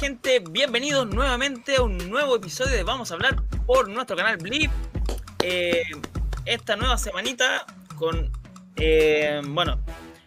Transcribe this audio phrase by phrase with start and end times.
[0.00, 4.70] gente, bienvenidos nuevamente a un nuevo episodio de Vamos a hablar por nuestro canal Blip.
[5.42, 5.82] Eh,
[6.46, 8.32] esta nueva semanita con,
[8.76, 9.78] eh, bueno,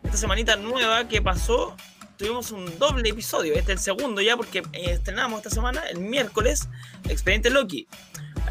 [0.03, 1.75] esta semanita nueva que pasó,
[2.17, 6.01] tuvimos un doble episodio, este es el segundo ya porque eh, estrenamos esta semana el
[6.01, 6.69] miércoles
[7.09, 7.87] Expediente Loki.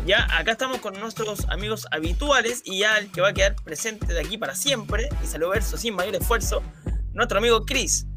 [0.05, 4.13] Ya acá estamos con nuestros amigos habituales y ya el que va a quedar presente
[4.13, 6.65] de aquí para siempre y verso sin mayor esfuerzo,
[7.13, 8.09] nuestro amigo Chris.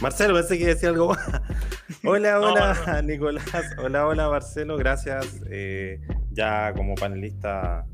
[0.00, 1.16] Marcelo, pensé que decía algo.
[2.04, 3.44] Hola, hola, Nicolás.
[3.78, 4.76] Hola, hola, Marcelo.
[4.76, 5.40] Gracias.
[5.48, 6.00] Eh,
[6.32, 7.86] ya como panelista,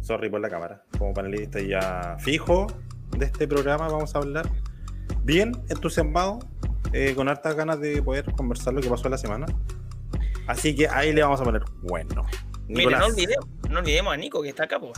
[0.00, 2.66] sorry por la cámara, como panelista ya fijo
[3.16, 4.48] de este programa, vamos a hablar.
[5.22, 6.38] Bien, entusiasmado,
[6.92, 9.46] eh, con hartas ganas de poder conversar lo que pasó la semana.
[10.46, 12.24] Así que ahí le vamos a poner bueno.
[12.68, 13.00] Nicolás.
[13.00, 14.92] no olvidemos, no olvidemos a Nico que está acá, pues.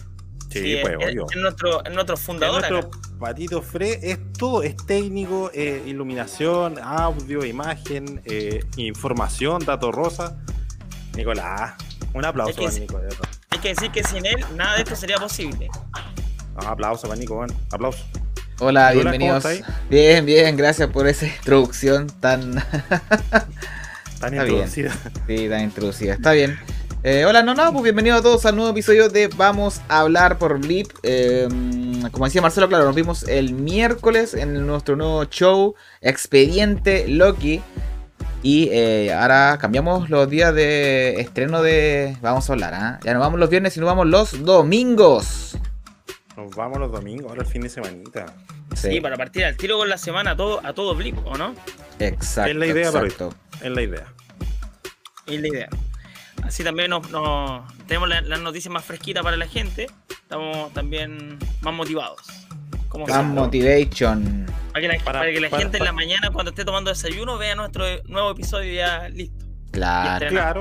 [0.51, 2.65] Sí, pues, es, es, nuestro, es nuestro fundador.
[2.65, 9.95] Es nuestro patito Fre, es todo, es técnico, eh, iluminación, audio, imagen, eh, información, datos
[9.95, 10.37] rosa.
[11.15, 11.75] Nicolás,
[12.15, 13.01] un aplauso para Nico.
[13.51, 15.69] Hay que decir que sin él nada de esto sería posible.
[16.57, 18.05] Un aplauso para Nico, bueno, aplauso.
[18.59, 19.45] Hola, bienvenidos.
[19.89, 22.63] Bien, bien, gracias por esa introducción tan.
[24.19, 24.97] tan introducida.
[25.27, 26.15] Sí, tan introducida.
[26.15, 26.59] Está bien.
[27.03, 30.37] Eh, hola, no, no, pues bienvenidos a todos al nuevo episodio de Vamos a hablar
[30.37, 30.91] por Blip.
[31.03, 31.49] Eh,
[32.11, 37.63] como decía Marcelo, claro, nos vimos el miércoles en nuestro nuevo show Expediente Loki.
[38.43, 43.01] Y eh, ahora cambiamos los días de estreno de Vamos a hablar, ¿ah?
[43.03, 45.57] Ya no vamos los viernes, sino vamos los domingos.
[46.37, 48.27] Nos vamos los domingos, ahora el fin de semanita.
[48.75, 51.55] Sí, para partir al tiro con la semana a todo, a todo Blip, ¿o no?
[51.99, 52.51] Exacto.
[52.51, 53.33] Es la idea, exacto.
[53.63, 54.07] Es la idea.
[55.27, 55.69] Es la idea.
[56.51, 57.07] Así también nos,
[57.87, 59.87] tenemos las noticias más fresquitas para la gente.
[60.11, 62.23] Estamos también más motivados.
[63.07, 64.47] Más motivation.
[64.73, 68.75] Para que la, gente en la mañana, cuando esté tomando desayuno, vea nuestro nuevo episodio
[68.75, 69.47] ya listo.
[69.71, 70.27] Claro.
[70.29, 70.61] Claro.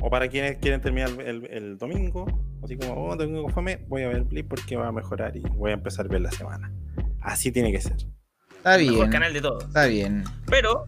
[0.00, 2.24] O para quienes quieren terminar el, domingo,
[2.64, 5.40] así como, oh, domingo fome, voy a ver el clip porque va a mejorar y
[5.40, 6.72] voy a empezar a ver la semana.
[7.20, 7.96] Así tiene que ser.
[8.56, 8.94] Está bien.
[8.94, 9.64] Mejor canal de todos.
[9.64, 10.24] Está bien.
[10.46, 10.86] Pero,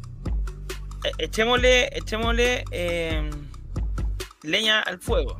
[1.04, 2.64] e, echémosle, echémosle.
[2.70, 3.31] Eh,
[4.43, 5.37] leña al fuego.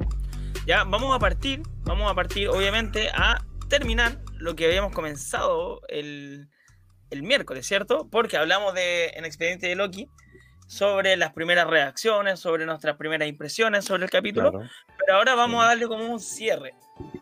[0.67, 6.49] Ya, vamos a partir, vamos a partir obviamente a terminar lo que habíamos comenzado el,
[7.11, 8.09] el miércoles, ¿cierto?
[8.11, 10.09] Porque hablamos de, en Expediente de Loki
[10.67, 14.53] sobre las primeras reacciones, sobre nuestras primeras impresiones sobre el capítulo,
[14.99, 16.75] pero ahora vamos a darle como un cierre.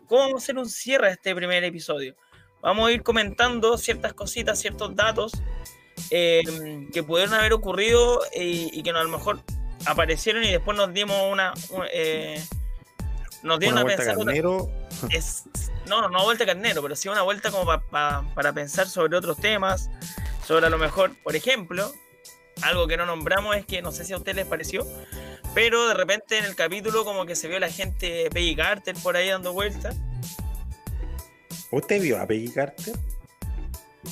[0.07, 2.15] ¿Cómo vamos a hacer un cierre a este primer episodio?
[2.61, 5.33] Vamos a ir comentando ciertas cositas, ciertos datos
[6.11, 6.43] eh,
[6.93, 9.41] que pudieron haber ocurrido y, y que a lo mejor
[9.85, 11.53] aparecieron y después nos dimos una.
[11.91, 12.43] Eh,
[13.43, 14.69] nos dieron una, vuelta carnero.
[15.09, 15.43] Es,
[15.87, 19.89] no, no, no vuelta carnero, pero sí una vuelta como para pensar sobre otros temas.
[20.45, 21.93] Sobre a lo mejor, por ejemplo,
[22.61, 24.85] algo que no nombramos es que no sé si a ustedes les pareció,
[25.53, 29.15] pero de repente en el capítulo como que se vio la gente Peggy Carter por
[29.15, 29.95] ahí dando vueltas.
[31.71, 32.95] ¿Usted vio a Peggy Carter?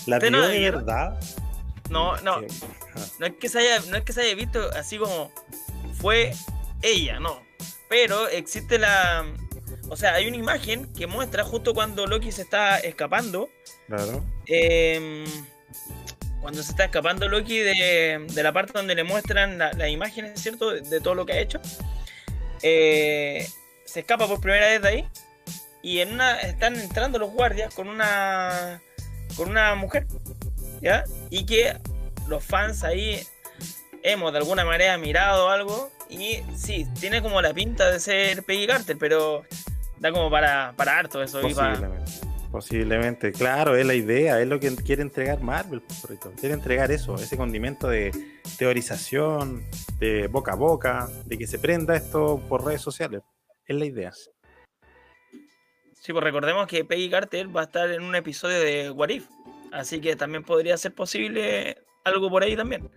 [0.06, 1.20] ¿La vio de verdad?
[1.90, 2.42] No, no.
[3.20, 5.32] No es que se haya, no es que se haya visto así como
[6.00, 6.34] fue
[6.82, 7.42] ella, no.
[7.90, 9.26] Pero existe la.
[9.90, 13.50] O sea, hay una imagen que muestra justo cuando Loki se está escapando.
[13.88, 14.24] Claro.
[14.46, 15.26] Em,
[16.42, 20.72] cuando se está escapando Loki de, la parte donde le muestran las la imágenes, ¿cierto?
[20.72, 21.60] De, todo lo que ha hecho.
[22.62, 23.48] Eh,
[23.86, 25.10] se escapa por primera vez de ahí.
[25.82, 26.40] Y en una.
[26.42, 28.82] están entrando los guardias con una.
[29.36, 30.06] con una mujer.
[30.82, 31.04] ¿Ya?
[31.30, 31.78] Y que
[32.28, 33.22] los fans ahí
[34.04, 38.68] hemos de alguna manera mirado algo y sí, tiene como la pinta de ser Peggy
[38.68, 39.44] Carter, pero
[40.00, 41.42] da como para, para harto eso.
[41.42, 42.12] Posiblemente.
[42.52, 45.84] Posiblemente, claro, es la idea, es lo que quiere entregar Marvel,
[46.40, 48.12] quiere entregar eso, ese condimento de
[48.58, 49.64] teorización,
[50.00, 53.22] de boca a boca, de que se prenda esto por redes sociales,
[53.68, 54.12] es la idea.
[55.94, 59.28] Sí, pues recordemos que Peggy Carter va a estar en un episodio de What If,
[59.72, 62.90] así que también podría ser posible algo por ahí también.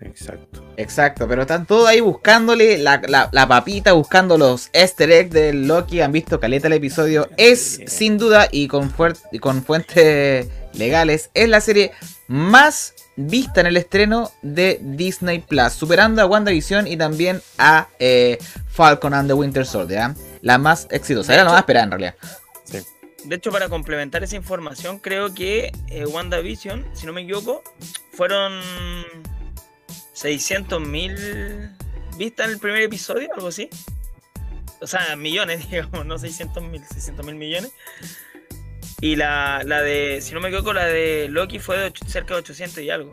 [0.00, 0.62] Exacto.
[0.76, 6.00] Exacto, pero están todos ahí buscándole la, papita, buscando los easter eggs del Loki.
[6.00, 7.28] Han visto caleta el episodio.
[7.36, 8.92] Es sin duda y con,
[9.40, 11.92] con fuentes legales, es la serie
[12.28, 18.38] más vista en el estreno de Disney Plus, superando a WandaVision y también a eh,
[18.68, 20.00] Falcon and the Winter Soldier.
[20.00, 20.14] ¿ah?
[20.40, 22.14] La más exitosa, era la más esperada en realidad.
[23.24, 27.62] De hecho, para complementar esa información, creo que eh, WandaVision, si no me equivoco,
[28.12, 28.60] fueron
[30.12, 31.14] 600 mil
[32.16, 33.70] vistas en el primer episodio, algo así.
[34.80, 37.72] O sea, millones, digamos, no 600 mil, 600 mil millones.
[39.00, 42.40] Y la, la de, si no me equivoco, la de Loki fue de cerca de
[42.40, 43.10] 800 y algo.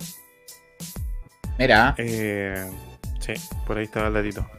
[1.58, 2.70] Mira, Eh,
[3.20, 3.34] sí,
[3.66, 4.50] por ahí estaba el datito.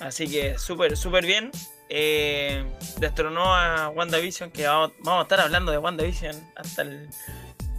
[0.00, 1.50] Así que súper, súper bien.
[1.96, 2.64] Eh,
[2.98, 7.08] destronó a WandaVision, que vamos, vamos a estar hablando de WandaVision hasta el...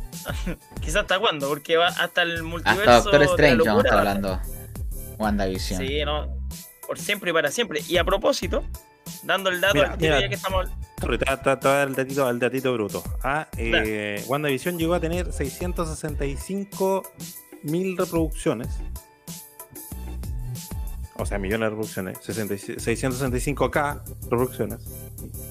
[0.82, 4.00] Quizás hasta cuándo, porque va hasta el multiverso hasta Doctor Strange vamos a locura estar
[4.00, 4.40] hablando.
[5.20, 5.86] WandaVision.
[5.86, 6.34] Sí, no.
[6.88, 7.82] Por siempre y para siempre.
[7.90, 8.64] Y a propósito,
[9.24, 10.22] dando el dato Mira, al tiro, mira.
[10.22, 10.70] ya que estamos.
[10.96, 13.04] Te, voy a dar el datito, el datito bruto.
[13.22, 17.04] Ah, eh, WandaVision llegó a tener 665
[17.64, 18.80] mil reproducciones.
[21.18, 22.18] O sea, millones de reproducciones.
[22.22, 24.86] 66 665k reproducciones.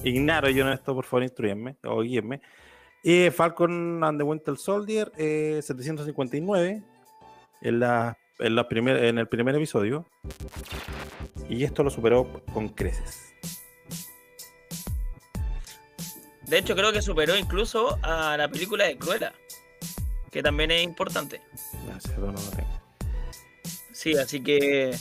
[0.03, 2.41] Ignaro yo en esto, por favor, instruyenme o guíenme.
[3.03, 6.81] Y Falcon and the Winter Soldier, eh, 759
[7.61, 10.05] en, la, en, la primer, en el primer episodio.
[11.49, 13.33] Y esto lo superó con creces.
[16.47, 19.33] De hecho, creo que superó incluso a la película de Cruella.
[20.31, 21.41] Que también es importante.
[21.87, 22.81] Dato no lo tengo.
[23.93, 24.95] Sí, así que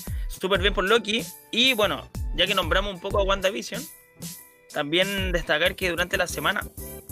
[0.44, 1.25] súper bien por Loki.
[1.50, 3.82] Y bueno, ya que nombramos un poco a WandaVision,
[4.75, 6.61] también destacar que durante la semana,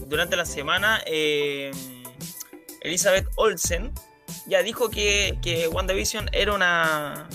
[0.06, 1.70] durante la semana, eh,
[2.82, 3.90] Elizabeth Olsen
[4.46, 7.26] ya dijo que, que WandaVision era una,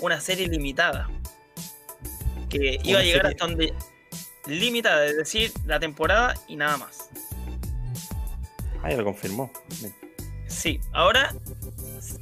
[0.00, 1.10] una serie limitada.
[2.48, 3.74] Que iba a llegar serie- hasta donde.
[4.46, 7.08] Limitada, es decir, la temporada y nada más.
[8.84, 9.50] Ah, ya lo confirmó.
[10.46, 11.34] Sí, ahora,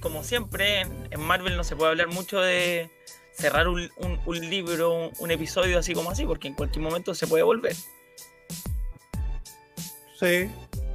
[0.00, 2.90] como siempre, en Marvel no se puede hablar mucho de
[3.38, 7.14] cerrar un, un- un libro, un, un episodio así como así, porque en cualquier momento
[7.14, 7.74] se puede volver.
[10.18, 10.50] Sí,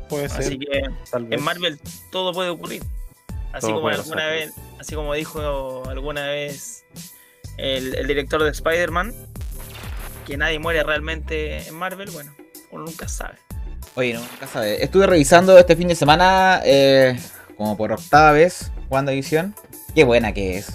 [0.10, 0.40] puede ser.
[0.42, 1.40] Así que tal vez.
[1.40, 1.80] en Marvel
[2.12, 2.84] todo puede ocurrir.
[3.54, 6.84] Así Todo como alguna vez, así como dijo alguna vez
[7.58, 9.14] el, el director de Spider-Man,
[10.26, 12.34] que nadie muere realmente en Marvel, bueno,
[12.72, 13.36] uno nunca sabe.
[13.96, 14.84] Oye, no, nunca sabe.
[14.84, 17.18] Estuve revisando este fin de semana, eh,
[17.56, 19.54] como por octava vez, WandaVision.
[19.94, 20.72] Qué buena que es.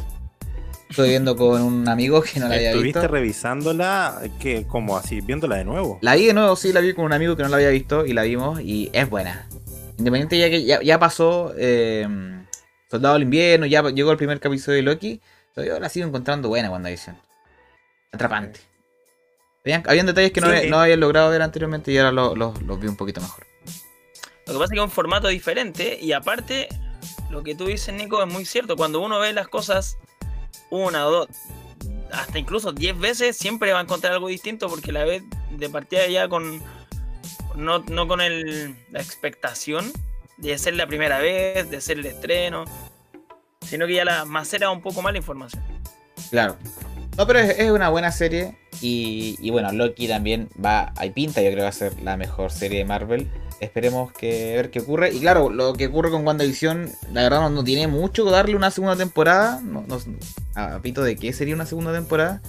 [0.90, 3.12] Estuve viendo con un amigo que no la había ¿Estuviste visto.
[3.12, 4.22] revisándola?
[4.40, 5.20] que como así?
[5.20, 5.98] ¿Viéndola de nuevo?
[6.00, 8.06] La vi de nuevo, sí, la vi con un amigo que no la había visto
[8.06, 9.46] y la vimos y es buena.
[9.98, 12.06] Independiente ya que ya, ya pasó eh,
[12.90, 15.20] Soldado del Invierno, ya llegó el primer capítulo de Loki,
[15.54, 17.18] pero yo la sigo encontrando buena WandaVision.
[18.12, 18.60] Atrapante.
[19.64, 20.56] Habían, habían detalles que no, Sí.
[20.56, 23.44] había- no habían logrado ver anteriormente y ahora los vi un poquito mejor.
[24.46, 26.68] Lo que pasa es que es un formato diferente y aparte,
[27.28, 28.76] lo que tú dices, Nico, es muy cierto.
[28.76, 29.98] Cuando uno ve las cosas
[30.70, 31.28] una o dos,
[32.12, 36.06] hasta incluso diez veces, siempre va a encontrar algo distinto porque la ves de partida
[36.06, 36.62] ya con.
[37.54, 39.90] No, no con el, la expectación
[40.36, 42.64] de ser la primera vez, de ser el estreno,
[43.62, 45.62] sino que ya la macera un poco más la información.
[46.30, 46.56] Claro.
[47.18, 48.54] No, pero es, es una buena serie.
[48.80, 50.92] Y, y bueno, Loki también va.
[50.96, 53.28] Hay pinta, yo creo que va a ser la mejor serie de Marvel.
[53.60, 55.12] Esperemos que ver qué ocurre.
[55.12, 58.54] Y claro, lo que ocurre con WandaVision, la verdad no, no tiene mucho que darle
[58.54, 59.60] una segunda temporada.
[59.62, 60.00] No, no-
[60.54, 62.40] a pito de qué sería una segunda temporada.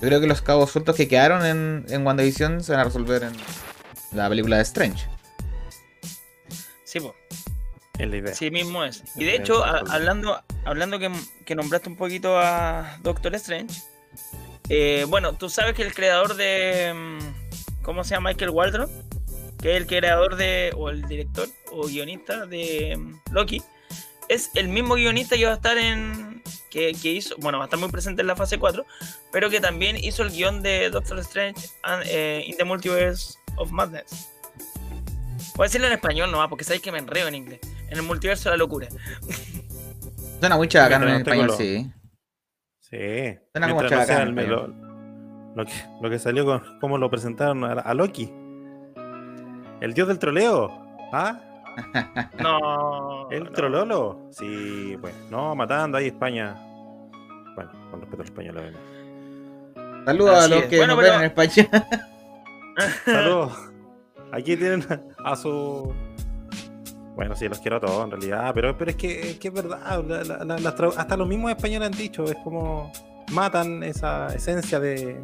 [0.00, 3.24] Yo creo que los cabos sueltos que quedaron en, en WandaVision se van a resolver
[3.24, 3.32] en
[4.16, 5.04] la película de Strange.
[6.84, 7.12] Sí, pues.
[7.98, 8.34] Es la idea.
[8.34, 9.02] Sí mismo es.
[9.16, 11.10] Y de hecho, a- hablando, hablando que,
[11.44, 13.74] que nombraste un poquito a Doctor Strange,
[14.68, 16.92] eh, bueno, tú sabes que el creador de...
[16.94, 18.30] mm, ¿Cómo se llama?
[18.30, 18.90] Michael Waldron,
[19.60, 20.72] que es el creador de...
[20.76, 23.62] o el director o guionista de mm, Loki,
[24.28, 26.42] es el mismo guionista que va a estar en...
[26.70, 28.84] Que, que hizo, bueno, va a estar muy presente en la fase 4,
[29.32, 33.70] pero que también hizo el guion de Doctor Strange and, eh, in the Multiverse of
[33.70, 34.28] Madness.
[35.54, 37.60] Voy a decirlo en español nomás, porque sabéis que me enredo en inglés.
[37.88, 38.88] En el multiverso de la locura.
[40.38, 41.90] Suena muy chabacano en español, sí.
[42.90, 43.38] Sí.
[43.52, 44.68] Suena como no sea lo,
[45.56, 48.32] lo que, lo que salió con cómo lo presentaron a, a Loki.
[49.80, 50.70] El dios del troleo.
[51.12, 51.40] ¿Ah?
[52.40, 53.28] No.
[53.30, 53.50] ¿El no.
[53.52, 54.28] trololo?
[54.30, 55.14] Sí, pues.
[55.30, 56.54] No, matando ahí España.
[57.54, 60.04] Bueno, con respeto al español, obviamente.
[60.06, 60.66] Saludos a los es.
[60.68, 61.68] que Bueno, nos pero- ven en España.
[63.04, 63.52] Saludos.
[64.32, 64.84] Aquí tienen
[65.24, 65.92] a su.
[67.16, 69.54] Bueno, sí, los quiero a todos en realidad, pero, pero es, que, es que es
[69.54, 69.80] verdad.
[70.06, 72.92] la- la- la- las hasta los mismos españoles han dicho, es como
[73.32, 75.18] matan esa esencia de,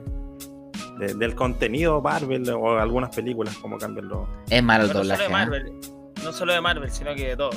[0.99, 4.27] de- del contenido Marvel o algunas películas, como cambian los.
[4.49, 5.23] Es malo el Pero no solo doblaje.
[5.23, 5.33] de ¿eh?
[5.33, 5.73] Marvel.
[6.25, 7.51] No solo de Marvel, sino que de todo.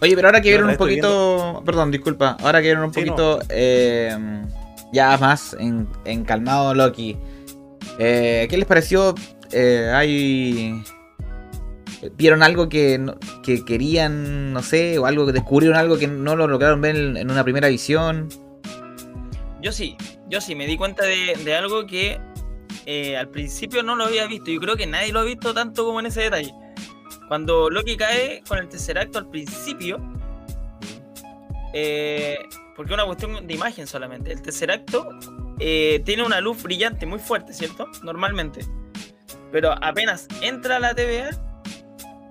[0.00, 1.62] Oye, pero ahora que vieron un poquito.
[1.64, 2.36] Perdón, disculpa.
[2.42, 3.06] Ahora que vieron un Sí, no.
[3.14, 3.38] poquito.
[3.50, 4.44] eh,
[4.92, 7.16] ya más en, en calmado Loki.
[7.98, 9.14] eh, ¿Qué les pareció?
[9.52, 10.82] Eh, hay.
[12.16, 13.04] ¿Vieron algo que,
[13.42, 17.30] que querían, no sé, o algo que descubrieron algo que no lo lograron ver en,
[17.30, 18.28] una primera visión?
[19.62, 19.96] Yo sí,
[20.28, 22.20] yo sí, me di cuenta de, de algo que
[22.86, 24.50] eh, al principio no lo había visto.
[24.50, 26.54] Yo creo que nadie lo ha visto tanto como en ese detalle.
[27.28, 29.98] Cuando Loki cae con el tercer acto al principio,
[31.72, 32.38] eh,
[32.76, 34.32] porque es una cuestión de imagen solamente.
[34.32, 35.08] El tercer acto
[35.58, 37.88] eh, tiene una luz brillante muy fuerte, ¿cierto?
[38.02, 38.60] Normalmente.
[39.50, 41.30] Pero apenas entra a la TVA,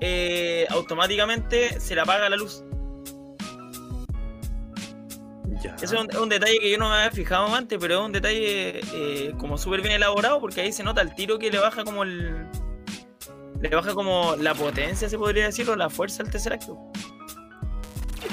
[0.05, 2.61] eh, automáticamente se le apaga la luz.
[5.63, 5.75] Ya.
[5.75, 8.11] Ese es un, un detalle que yo no me había fijado antes, pero es un
[8.11, 11.85] detalle eh, como súper bien elaborado porque ahí se nota el tiro que le baja
[11.85, 12.45] como el.
[13.61, 16.77] Le baja como la potencia, se podría decir, o la fuerza al tercer acto.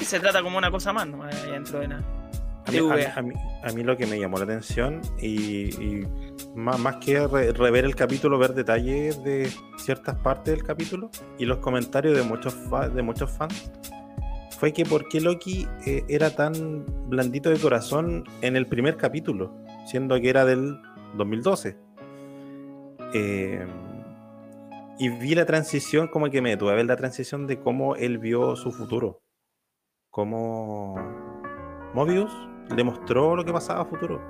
[0.01, 1.25] Y se trata como una cosa más, ¿no?
[1.25, 2.20] Dentro de nada.
[2.67, 2.79] A mí,
[3.17, 6.07] a mí- a mí lo que me llamó la atención y, y
[6.55, 11.47] más, más que re- rever el capítulo, ver detalles de ciertas partes del capítulo y
[11.47, 13.71] los comentarios de muchos, fa- de muchos fans,
[14.59, 19.55] fue que por qué Loki eh, era tan blandito de corazón en el primer capítulo,
[19.87, 20.77] siendo que era del
[21.17, 21.77] 2012.
[23.15, 23.67] Eh,
[24.99, 28.19] y vi la transición, como que me detuve a ver la transición de cómo él
[28.19, 29.23] vio su futuro.
[30.11, 30.95] Cómo
[31.95, 32.33] Mobius
[32.75, 34.21] le mostró lo que pasaba a futuro.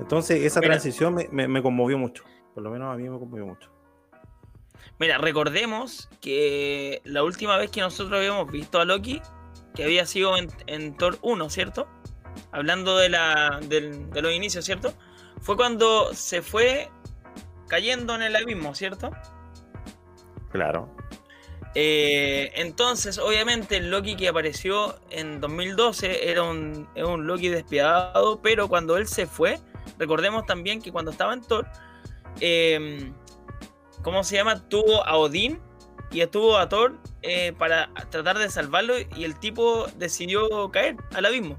[0.00, 0.72] Entonces, esa Mira.
[0.72, 2.24] transición me, me- me conmovió mucho.
[2.54, 3.70] Por lo menos a mí me conmovió mucho.
[4.98, 9.20] Mira, recordemos que la última vez que nosotros habíamos visto a Loki,
[9.74, 11.88] que había sido en, en Thor 1, ¿cierto?
[12.52, 14.92] Hablando de, la, de los inicios, ¿cierto?
[15.40, 16.90] Fue cuando se fue
[17.68, 19.10] cayendo en el abismo, ¿cierto?
[20.50, 20.94] Claro.
[21.74, 28.96] Eh, entonces, obviamente, el Loki que apareció en 2012 era un, Loki despiadado, pero cuando
[28.96, 29.58] él se fue,
[29.98, 31.66] recordemos también que cuando estaba en Thor,
[32.40, 33.12] eh,
[34.02, 34.68] ¿cómo se llama?
[34.68, 35.60] Tuvo a Odín
[36.12, 41.26] y estuvo a Thor eh, para tratar de salvarlo y el tipo decidió caer al
[41.26, 41.58] abismo.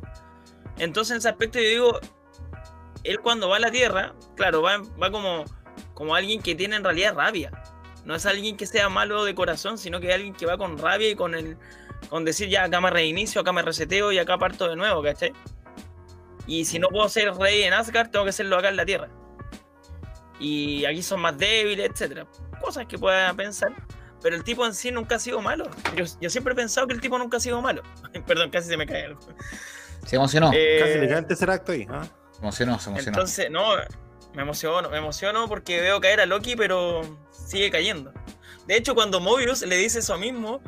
[0.78, 2.00] Entonces, en ese aspecto, yo digo,
[3.04, 5.44] él cuando va a la Tierra, claro, va, va como,
[5.94, 7.52] como alguien que tiene en realidad rabia
[8.06, 10.78] no es alguien que sea malo de corazón, sino que es alguien que va con
[10.78, 11.58] rabia y con el
[12.10, 15.34] con decir ya acá me reinicio, acá me reseteo y acá parto de nuevo, ¿cachai?
[16.48, 19.10] Y si no puedo ser rey en Asgard, tengo que serlo acá en la Tierra.
[20.40, 22.28] Y aquí son más débiles, etcétera.
[22.62, 23.72] Cosas que pueda pensar.
[24.22, 25.70] Pero el tipo en sí nunca ha sido malo.
[25.96, 27.82] Yo, yo siempre he pensado que el tipo nunca ha sido malo.
[28.28, 29.20] Perdón, casi se me cae algo.
[30.06, 30.52] Se emocionó.
[30.54, 31.88] Eh, Casi le cae el tercer acto ahí.
[31.90, 32.06] ¿ah?
[32.32, 33.18] Se emocionó, se emocionó.
[33.18, 33.64] entonces, no,
[34.34, 37.02] me emociono, me emociono porque veo caer a Loki, pero
[37.46, 38.12] sigue cayendo.
[38.68, 40.62] De hecho, cuando Mobius le dice eso mismo,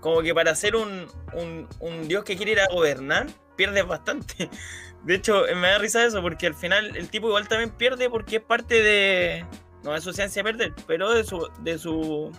[0.00, 4.48] como que para ser un, un- un dios que quiere ir a gobernar, pierdes bastante.
[5.04, 8.36] De hecho, me da risa eso, porque al final el tipo igual también pierde porque
[8.36, 9.46] es parte de.
[9.82, 11.48] No es su ciencia perder, pero de su.
[11.60, 12.30] de su.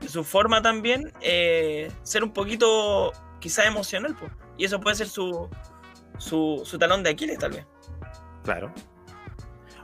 [0.00, 4.30] de su forma también eh, ser un poquito quizás emocional, pues.
[4.56, 5.48] Y eso puede ser su,
[6.18, 7.66] su, su talón de Aquiles, tal vez.
[8.44, 8.72] Claro.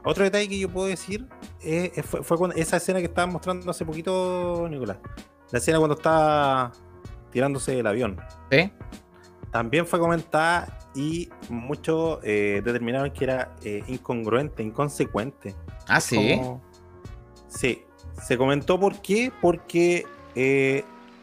[0.05, 1.27] Otro detalle que yo puedo decir
[1.63, 4.99] eh, eh, fue, fue cuando- esa escena que estaban mostrando hace poquito, Nicolás.
[5.51, 6.73] La escena cuando está
[7.31, 8.19] tirándose del avión.
[8.51, 8.73] ¿Sí?
[9.51, 15.55] También fue comentada y muchos eh, determinaron que era eh, incongruente, inconsecuente.
[15.89, 16.37] Ah, sí.
[16.37, 16.63] Como-
[17.49, 17.85] Sí.
[18.23, 19.33] Se comentó por qué.
[19.41, 20.07] Porque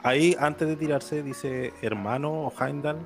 [0.03, 2.97] ahí, antes de tirarse, dice hermano o Heimdall.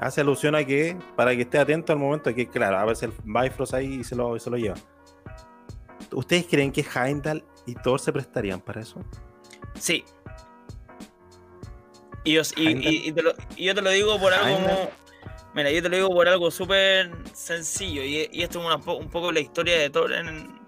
[0.00, 3.04] Hace alusión a que, para que esté atento al momento de que, claro, a veces
[3.10, 4.76] el Bifrost ahí y se lo, y se lo lleva.
[6.12, 9.04] ¿Ustedes creen que Heimdall y Thor se prestarían para eso?
[9.78, 10.04] Sí.
[12.24, 14.90] Y, yo, y- y- y te lo- y yo te lo digo por algo como-
[15.54, 18.02] Mira, yo te lo digo por algo súper sencillo.
[18.02, 20.58] Y, esto es una un poco la historia de Thor en,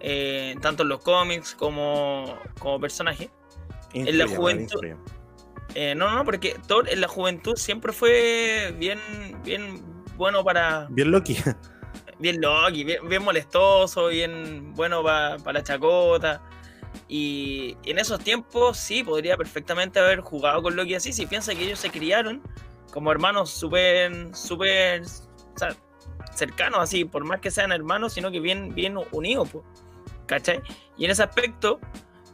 [0.00, 3.30] eh, tanto en los cómics como, como personaje.
[3.94, 4.96] En la juventud-.
[5.74, 8.98] Eh, no, no, porque Thor en la juventud siempre fue bien,
[9.44, 9.82] bien
[10.16, 10.86] bueno para.
[10.90, 11.36] Bien Loki.
[12.22, 16.40] Bien Loki, bien, bien molestoso, bien bueno para la chacota.
[17.08, 21.12] Y, en esos tiempos sí, podría perfectamente haber jugado con Loki así.
[21.12, 22.42] Si piensa que ellos se criaron
[22.92, 25.02] como hermanos súper, súper
[26.34, 29.64] cercanos, así, por más que sean hermanos, sino que bien, bien unidos, po,
[30.26, 30.62] ¿cachai?
[30.96, 31.80] Y en ese aspecto,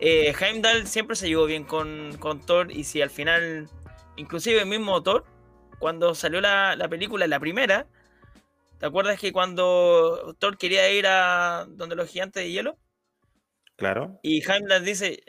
[0.00, 2.71] eh, Heimdall siempre se llevó bien con, con Thor.
[2.71, 3.68] Y si al final,
[4.16, 5.25] inclusive el mismo Thor,
[5.78, 7.87] cuando salió la, la película, la primera,
[8.78, 12.78] ¿Te acuerdas que cuando Thor quería ir a donde los gigantes de hielo?
[13.76, 14.18] Claro.
[14.23, 15.23] Y Heimdall dice,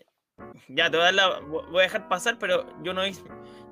[0.67, 3.23] ya te voy a dar la, voy a dejar pasar, pero yo no hice,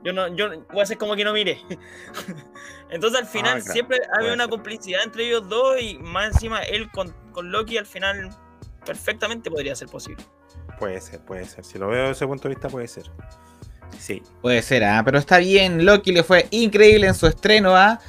[0.03, 1.59] yo no, yo voy a hacer como que no mire.
[2.89, 6.61] Entonces al final Ah, claro, siempre había una complicidad entre ellos dos y más encima
[6.63, 8.29] él con, con Loki al final
[8.85, 10.23] perfectamente podría ser posible.
[10.79, 11.63] Puede ser, puede ser.
[11.65, 13.03] Si lo veo desde ese punto de vista, puede ser.
[13.99, 14.21] Sí.
[14.41, 15.01] Puede ser, ¿ah?
[15.03, 15.85] pero está bien.
[15.85, 17.99] Loki le fue increíble en su estreno, ¿ah?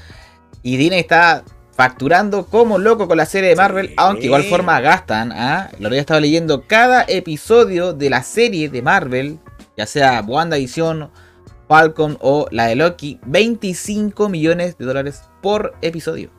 [0.62, 1.44] Y Disney está
[1.78, 3.94] facturando como loco con la serie de Marvel, Sí.
[3.98, 5.30] aunque igual forma gastan.
[5.30, 5.70] ¿ah?
[5.78, 9.38] Lo había estado leyendo cada episodio de la serie de Marvel,
[9.76, 11.08] ya sea WandaVision,
[11.68, 16.30] Falcon o la de Loki, 25 millones de dólares por episodio.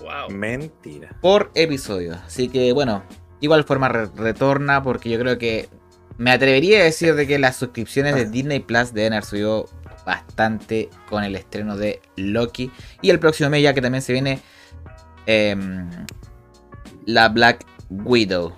[0.00, 0.28] Wow.
[0.36, 1.16] Mentira.
[1.22, 2.14] Por episodio.
[2.26, 3.02] Así que bueno,
[3.40, 5.70] igual forma re- retorna porque yo creo que
[6.18, 9.66] me atrevería a decir de que las suscripciones de Disney Plus deben haber subido
[10.06, 12.70] bastante con el estreno de Loki.
[13.02, 14.40] Y el próximo mes ya que también se viene
[15.26, 15.88] em,
[17.06, 18.52] la Black Widow.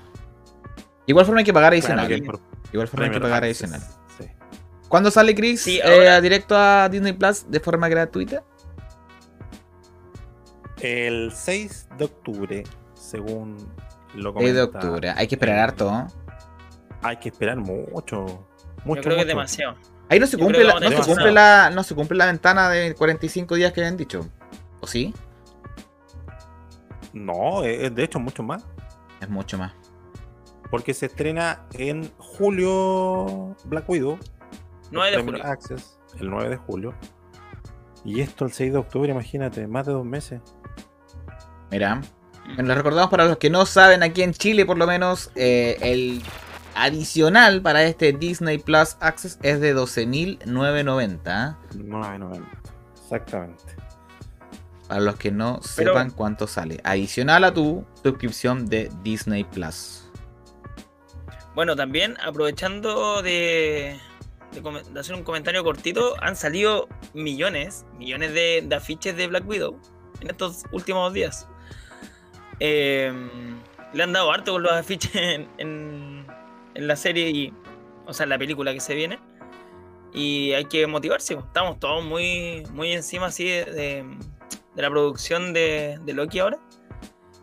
[1.06, 2.06] Igual forma hay que pagar adicional.
[2.06, 2.40] Claro por
[2.72, 3.88] Igual forma hay que pagar Access, adicional.
[4.18, 4.24] sí.
[4.88, 5.62] ¿Cuándo sale Chris?
[5.62, 8.42] Sí, Eh, directo a Disney Plus de forma gratuita.
[10.80, 12.62] El 6 de octubre,
[12.94, 13.56] según
[14.14, 15.10] lo 6 de comenta- octubre.
[15.16, 15.90] Hay que esperar harto.
[15.90, 16.06] ¿no?
[17.02, 18.46] Hay que esperar mucho.
[18.84, 19.76] Mucho, Yo creo que es demasiado.
[20.08, 22.94] Ahí no se cumple, la, no, se cumple la, no se cumple la ventana de
[22.94, 24.28] 45 días que habían dicho.
[24.80, 25.12] ¿O sí?
[27.12, 28.64] No, es de hecho mucho más.
[29.20, 29.72] Es mucho más.
[30.70, 34.18] Porque se estrena en julio Black Widow.
[34.92, 35.44] 9 de julio.
[35.44, 36.94] Access, el 9 de julio.
[38.04, 40.40] Y esto el 6 de octubre, imagínate, más de dos meses.
[41.70, 42.00] Mira.
[42.54, 45.78] Bueno, les recordamos para los que no saben, aquí en Chile por lo menos, eh,
[45.80, 46.22] el
[46.76, 51.16] adicional para este Disney Plus Access es de 12.990.
[51.16, 51.56] ¿eh?
[51.74, 52.42] 9.90.
[53.02, 53.62] Exactamente.
[54.88, 56.80] Para los que no Pero- sepan cuánto sale.
[56.84, 60.02] Adicional a tu suscripción de Disney Plus.
[61.54, 63.98] Bueno, también aprovechando de,
[64.52, 69.80] de hacer un comentario cortito, han salido millones, millones de, de afiches de Black Widow
[70.20, 71.48] en estos últimos días.
[72.60, 73.12] Eh,
[73.92, 76.15] le han dado harto con los afiches en, en-
[76.76, 77.52] en la serie y,
[78.06, 79.18] o sea, en la película que se viene.
[80.12, 81.34] Y hay que motivarse.
[81.34, 84.18] Estamos todos muy, muy encima así de, de-
[84.76, 86.58] la producción de, de Loki ahora.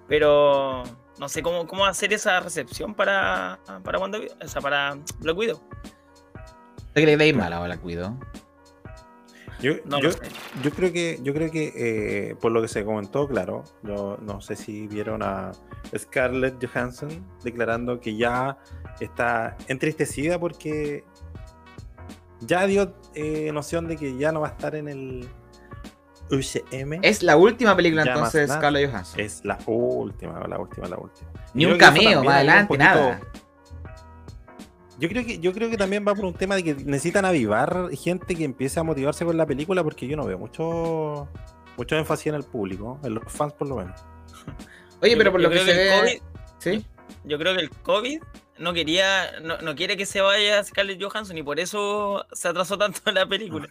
[0.08, 0.84] Pero
[1.19, 5.62] no sé cómo, cómo hacer esa recepción para, para, cuando, o sea, para Black Widow.
[6.78, 8.17] ¿Usted que le veis mala o la cuido?
[9.62, 10.10] Yo, No yo,
[10.76, 14.56] creo que, yo creo que eh, por lo que se comentó, claro, yo no sé
[14.56, 15.52] si vieron a
[15.98, 17.10] Scarlett Johansson
[17.44, 18.58] declarando que ya
[19.00, 21.04] está entristecida porque
[22.42, 25.30] ya dio eh, noción de que ya no va a estar en el
[26.30, 27.00] UCM.
[27.02, 28.52] Es la última película Ya entonces.
[28.52, 29.20] Scarlett Johansson.
[29.20, 31.30] Es la última, la última, la última.
[31.54, 33.22] Ni un cameo más un adelante, poquito- nada.
[35.04, 37.89] Yo creo que yo creo que también va por un tema de que necesitan avivar
[37.92, 41.28] gente que empiece a motivarse con la película porque yo no veo mucho
[41.76, 44.00] mucho énfasis en el público, en los fans por lo menos.
[45.02, 45.92] Oye, pero por yo lo que se ve.
[45.92, 46.22] COVID-
[46.60, 46.86] ¿Sí?
[47.26, 48.22] yo creo que el COVID
[48.60, 52.78] no quería, no, no quiere que se vaya Scarlett Johansson y por eso se atrasó
[52.78, 53.68] tanto la película.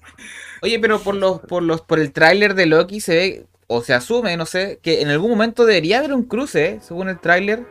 [0.60, 3.94] Oye, pero por los, por los, por el tráiler de Loki se ve, o se
[3.94, 6.78] asume, no sé, que en algún momento debería haber un cruce, ¿eh?
[6.82, 7.64] según el tráiler.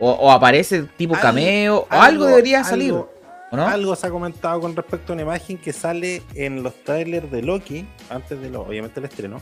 [0.00, 3.12] O, o aparece tipo Algo- cameo, o algo, debería salir, algo-
[3.52, 3.66] ¿o no?
[3.68, 7.42] Algo se ha comentado con respecto a una imagen que sale en los trailers de
[7.42, 9.40] Loki, antes de lo, obviamente el estreno,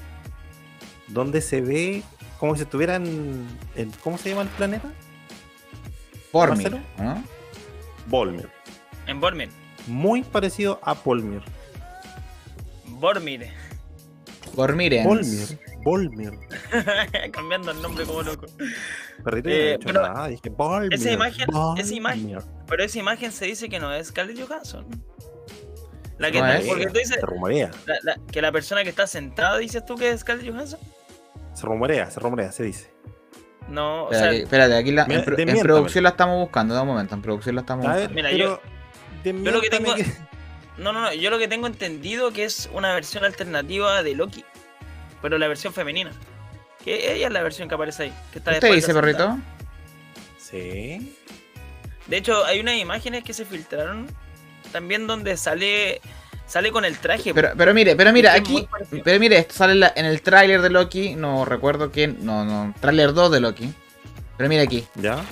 [1.07, 2.03] donde se ve
[2.41, 3.05] como si estuvieran
[3.77, 4.89] en, ¿cómo se llama el planeta?
[6.99, 7.25] ¿no?
[8.07, 8.49] Volmir.
[9.07, 9.51] En Bormir.
[9.87, 11.43] Muy parecido a Volmir.
[12.87, 13.49] Bormir.
[14.55, 15.07] Vormirens.
[15.07, 15.59] Volmir.
[15.85, 16.33] Volmir.
[17.33, 18.47] Cambiando el nombre como loco.
[19.25, 20.95] Perrito, Eh, yo no he dicho pero nada, dije Volmir.
[20.95, 22.39] esa imagen- esa imagen-.
[22.67, 24.87] Pero esa imagen se dice que no es Scarlett Johansson.
[26.19, 26.67] La que No es.
[26.67, 29.95] porque tú dices Se rumorea, la- la- que la persona que está sentada dices tú
[29.95, 30.81] que es Scarlett Johansson.
[31.55, 32.91] se rumorea, se rumorea, se dice.
[33.69, 36.87] No, o Espérate, sea, espérate, aquí la- Mira, en, producción la estamos buscando, de un
[36.89, 38.15] momento, en producción la estamos A ver, buscando.
[38.15, 38.61] Mira, yo
[39.53, 40.29] lo que tengo- desmiéntame
[40.79, 44.45] no, no, no, yo lo que tengo entendido que es una versión alternativa de Loki,
[45.23, 46.11] pero la versión femenina.
[46.85, 48.13] Que ella es la versión que aparece ahí.
[48.33, 49.39] Que está ¿Usted dice, perrito?
[50.39, 51.17] Sí.
[52.07, 54.07] De hecho, hay unas imágenes que se filtraron
[54.73, 56.01] también donde sale
[56.47, 57.35] sale con el traje.
[57.35, 58.67] Pero, pero mire, pero mira, aquí,
[59.05, 62.45] pero mire, esto sale en, la- en el tráiler de Loki, no recuerdo quién, no,
[62.47, 63.75] no, tráiler 2 de Loki.
[64.39, 65.23] Pero mira aquí, ¿Ya?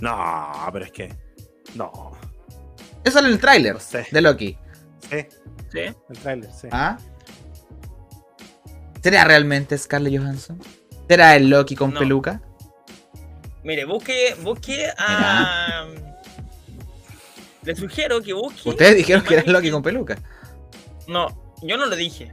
[0.00, 1.14] No, pero es que.
[1.74, 2.12] No.
[3.04, 4.06] eso sale en el tráiler No sé.
[4.10, 4.58] de Loki.
[5.08, 5.26] Sí,
[5.70, 5.78] ¿sí?
[5.78, 6.68] el trailer, sí.
[6.70, 6.98] ¿Ah?
[9.02, 10.60] ¿Será realmente Scarlett Johansson?
[11.08, 11.98] ¿Será el Loki con No.
[12.00, 12.40] peluca?
[13.64, 15.86] Mire, busque, busque a.
[17.62, 18.68] Le sugiero que busque.
[18.68, 20.18] Ustedes dijeron que era Loki con peluca.
[21.06, 22.32] No, yo no lo dije.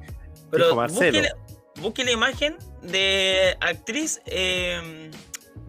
[0.52, 1.36] Pero busque, la-
[1.82, 5.12] busque la imagen de actriz eh,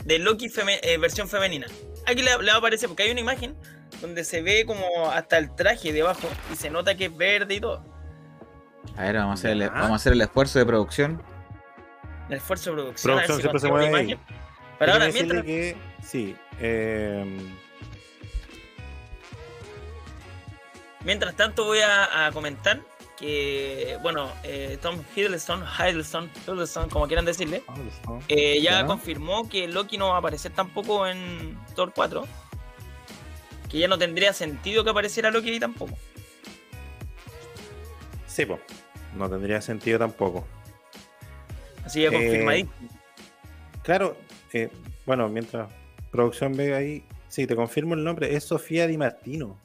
[0.05, 1.67] de Loki feme- eh, versión femenina.
[2.07, 3.55] Aquí le, le va a aparecer, porque hay una imagen
[4.01, 7.61] donde se ve como hasta el traje debajo y se nota que es verde y
[7.61, 7.85] todo.
[8.97, 9.71] A ver, vamos a, hacer el, Ya.
[9.71, 11.23] vamos a hacer el esfuerzo de producción.
[12.29, 13.13] El esfuerzo de producción.
[13.15, 14.19] Producción si siempre se mueve ahí.
[14.79, 16.37] Pero ahora, mientras, que sí.
[16.61, 17.25] eh,
[21.05, 22.81] mientras tanto, voy a, a comentar
[23.19, 27.63] que, bueno, eh, Tom Hiddleston, Hiddleston, Hiddleston, como quieran decirle,
[28.29, 28.87] eh, ya Ya.
[28.87, 32.27] confirmó que Loki no va a aparecer tampoco en Thor 4.
[33.69, 35.97] Que ya no tendría sentido que apareciera Loki ahí tampoco.
[38.31, 38.61] Sí, pues.
[39.17, 40.47] No tendría sentido tampoco.
[41.85, 42.73] Así que Eh, confirmadísimo.
[43.83, 44.17] Claro,
[44.53, 44.71] eh,
[45.05, 45.71] bueno, mientras
[46.13, 49.59] producción ve ahí, sí, te confirmo el nombre, es Sofía Di Martino,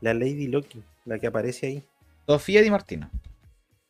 [0.00, 1.84] la Lady Loki, la que aparece ahí.
[2.26, 3.10] Sofía Di Martino.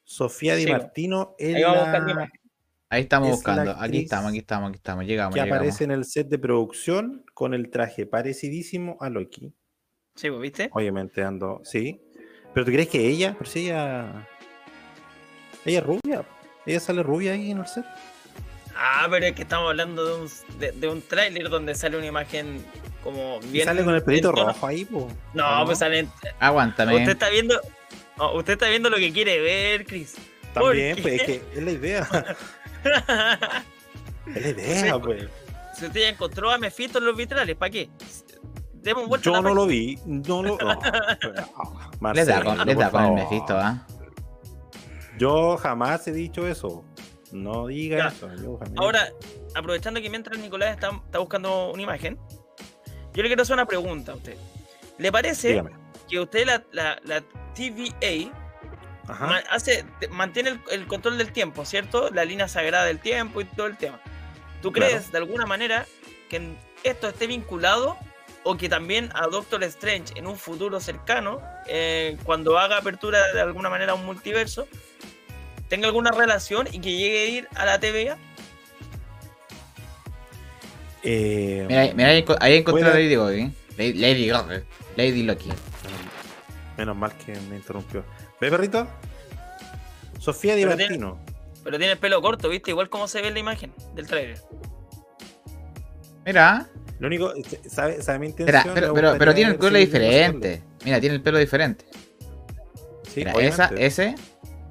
[0.04, 2.30] Sofía Di Martino es Ahí la.
[2.88, 3.70] Ahí estamos Es buscando.
[3.78, 5.04] Aquí estamos, aquí estamos, aquí estamos.
[5.04, 5.56] Llegamos, que llegamos.
[5.56, 9.52] aparece en el set de producción con el traje parecidísimo a Loki.
[10.16, 10.70] Sí, pues, ¿viste?
[10.72, 12.00] Obviamente ando, sí.
[12.54, 14.26] Pero tú crees que ella, pero si ella.
[15.64, 16.24] Ella es rubia.
[16.66, 17.84] Ella sale rubia ahí en el set.
[18.76, 22.06] Ah, pero es que estamos hablando de un, de, de un tráiler donde sale una
[22.06, 22.64] imagen
[23.02, 23.64] como bien...
[23.64, 25.08] sale con el pelito rojo ahí, po.
[25.34, 26.06] No, ¿O pues sale...
[26.38, 26.96] Aguántame.
[26.96, 27.60] Usted está viendo...
[28.16, 30.16] no, usted está viendo lo que quiere ver, Chris.
[30.52, 32.08] También, ¿Por pues es que es la idea.
[34.34, 35.28] es la idea, pues.
[35.78, 37.88] si usted ya encontró a Mephisto en los vitrales, ¿para qué?
[38.82, 40.56] Demos vuelta a Yo la no lo vi, no lo.
[40.58, 40.80] no.
[42.14, 43.12] Les da Marcelo, con, les por da con el.
[43.14, 43.86] Mephisto, ¿ah?
[45.18, 46.84] Yo jamás he dicho eso.
[47.32, 48.06] No diga Ya.
[48.08, 48.28] eso.
[48.36, 48.74] yo jamás.
[48.78, 49.08] Ahora,
[49.54, 52.18] aprovechando que mientras Nicolás está, está buscando una imagen,
[53.12, 54.36] yo le quiero hacer una pregunta a usted.
[54.98, 55.70] ¿Le parece Dígame.
[56.08, 57.20] que usted la, la, la
[57.54, 58.32] TVA
[59.08, 59.40] Ajá.
[59.50, 62.10] hace, mantiene el, el control del tiempo, ¿cierto?
[62.10, 64.00] La línea sagrada del tiempo y todo el tema.
[64.62, 64.90] ¿Tú Claro.
[64.90, 65.86] crees de alguna manera
[66.28, 67.96] que esto esté vinculado
[68.44, 73.40] o que también a Doctor Strange en un futuro cercano, eh, cuando haga apertura de
[73.40, 74.66] alguna manera a un multiverso,
[75.68, 78.16] tenga alguna relación y que llegue a ir a la TVA?
[81.02, 83.50] Eh, Mira, ahí- mira, ahí, enco- ahí encontré a- Lady Gaga.
[83.78, 84.62] Lady, Lady Gaga.
[84.96, 85.50] Lady Loki.
[86.76, 88.04] Menos mal que me interrumpió.
[88.40, 88.86] ¿Ve, perrito?
[90.18, 91.20] Sofía Di Pero tiene- Martino.
[91.64, 92.70] Pero tiene el pelo corto, ¿viste?
[92.70, 94.38] Igual como se ve en la imagen del trailer.
[96.26, 96.68] Mira,
[97.00, 97.32] Lo único,
[97.68, 98.62] ¿sabe, sabe mi intención?
[98.74, 100.62] pero, Me pero, tiene el pelo diferente.
[100.84, 101.84] Mira, tiene el pelo diferente.
[103.08, 104.14] Sí, Mira, esa, ese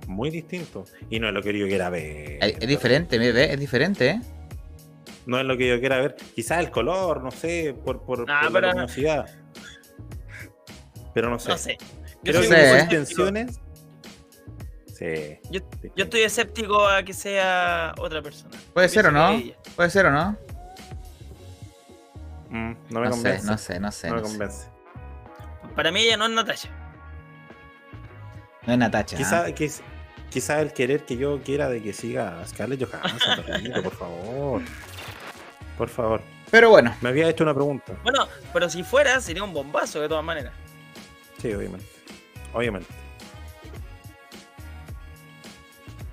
[0.07, 0.85] muy distinto.
[1.09, 2.37] Y no es lo que yo quiera ver.
[2.41, 4.21] es, es diferente, mire, ve, es diferente, ¿eh?
[5.25, 6.15] No es lo que yo quiera ver.
[6.35, 9.25] Quizás el color, no sé, por, por, Ah, por pero- la luminosidad.
[11.13, 11.49] Pero no sé.
[11.49, 11.77] No sé.
[12.23, 12.81] Yo Creo sé, que ¿eh?
[12.83, 13.59] intenciones.
[14.97, 15.39] Sí.
[15.49, 15.61] Yo,
[15.95, 18.51] yo estoy escéptico a que sea otra persona.
[18.73, 19.41] Puede Yo ser o no.
[19.75, 20.37] Puede ser o no.
[22.49, 23.45] Mm, no me No sé, convence.
[23.47, 24.09] no sé, no sé.
[24.09, 24.27] no me sé.
[24.27, 24.67] convence.
[25.75, 26.69] Para mí ella no es Natasha.
[28.65, 29.17] No es Natacha.
[29.17, 29.49] Quizá, ¿ah?
[29.49, 29.81] quiz-
[30.29, 33.43] quizá el querer que yo quiera de que siga Scarlett Johansson,
[33.83, 34.61] por favor.
[35.77, 36.21] Por favor.
[36.51, 37.93] Pero bueno, Me había hecho una pregunta.
[38.03, 40.53] Bueno, pero si fuera, sería un bombazo de todas maneras.
[41.39, 41.85] Sí, obviamente.
[42.53, 42.87] Obviamente.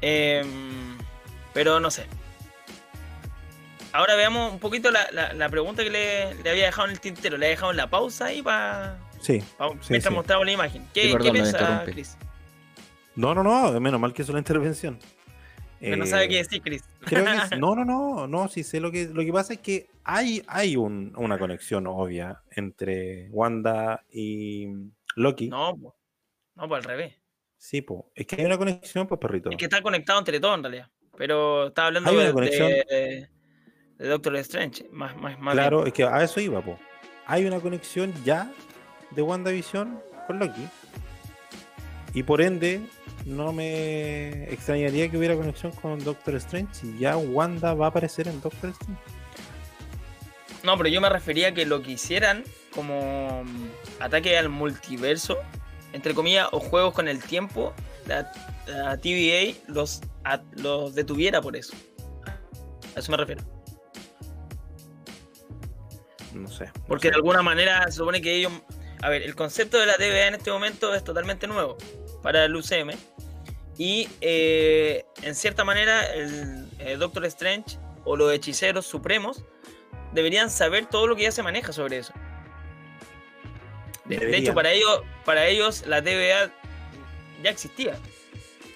[0.03, 0.99] Em,
[1.55, 2.07] pero no sé.
[3.97, 7.01] Ahora veamos un poquito la, la- la pregunta que le, le había dejado en el
[7.01, 7.37] tintero.
[7.39, 9.43] Le he dejado en la pausa ahí para Sí.
[9.89, 10.11] mientras sí.
[10.11, 10.87] mostramos la imagen.
[10.93, 11.83] ¿Qué, Sí, perdón, ¿qué lo piensa.
[11.87, 12.17] Chris?
[13.15, 13.81] No, no, no.
[13.81, 14.99] Menos mal que hizo la intervención.
[15.81, 16.83] No Eh, sabe qué decir, Chris.
[17.01, 19.89] Creo que no, no, no, no, sí sé lo que lo que pasa es que
[20.05, 24.69] hay, hay un- una conexión obvia entre Wanda y
[25.17, 25.49] Loki.
[25.49, 25.97] No, po.
[26.55, 27.15] no, pues al revés.
[27.59, 28.11] Sí, po.
[28.15, 29.51] es que hay una conexión, pues perrito.
[29.51, 30.91] Es que está conectado entre todos en realidad.
[31.17, 32.69] Pero estaba hablando Hay una de, conexión.
[32.69, 33.29] de-
[33.99, 34.89] de Doctor Strange.
[34.93, 35.65] Más, más, más bien.
[35.65, 36.79] Claro, es que a eso iba, po.
[37.27, 38.51] Hay una conexión ya
[39.11, 40.67] de WandaVision con Loki.
[42.15, 42.81] Y por ende,
[43.27, 48.27] no me extrañaría que hubiera conexión con Doctor Strange y ya Wanda va a aparecer
[48.29, 49.03] en Doctor Strange.
[50.63, 52.43] No, pero yo me refería a que lo que hicieran
[52.75, 53.69] como mm,
[54.03, 55.37] ataque al multiverso,
[55.93, 57.73] entre comillas, o juegos con el tiempo,
[58.07, 58.33] la,
[58.67, 61.75] la TVA los, a- los detuviera por eso.
[62.95, 63.43] A eso me refiero.
[66.37, 66.71] No sé.
[66.87, 68.53] Porque de alguna manera se supone que ellos.
[69.03, 71.77] A ver, el concepto de la TVA en este momento es totalmente nuevo
[72.23, 72.93] para el UCM.
[73.79, 79.45] Y eh, en cierta manera, el, eh, Doctor Strange o los hechiceros supremos
[80.13, 82.13] deberían saber todo lo que ya se maneja sobre eso.
[84.07, 86.53] De, hecho, para ellos, para ellos la TVA
[87.43, 87.99] ya existía.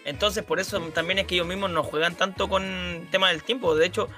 [0.05, 3.42] Entonces, por eso también es que ellos mismos no juegan tanto con el tema del
[3.42, 3.75] tiempo.
[3.75, 4.09] De hecho,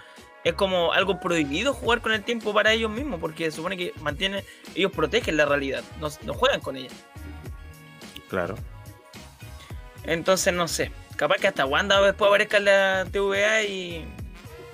[0.45, 3.93] es como algo prohibido jugar con el tiempo para ellos mismos, porque se supone que
[4.01, 6.91] mantienen, ellos protegen la realidad, no, no juegan con ella.
[8.29, 8.57] Claro.
[10.05, 10.91] Entonces no sé.
[11.17, 14.05] Capaz que hasta Wanda después aparezca en la TVA y,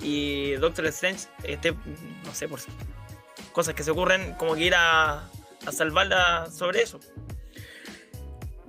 [0.00, 2.60] y Doctor Strange esté, no sé, por
[3.52, 5.28] cosas que se ocurren, como que ir a,
[5.66, 7.00] a salvarla sobre eso.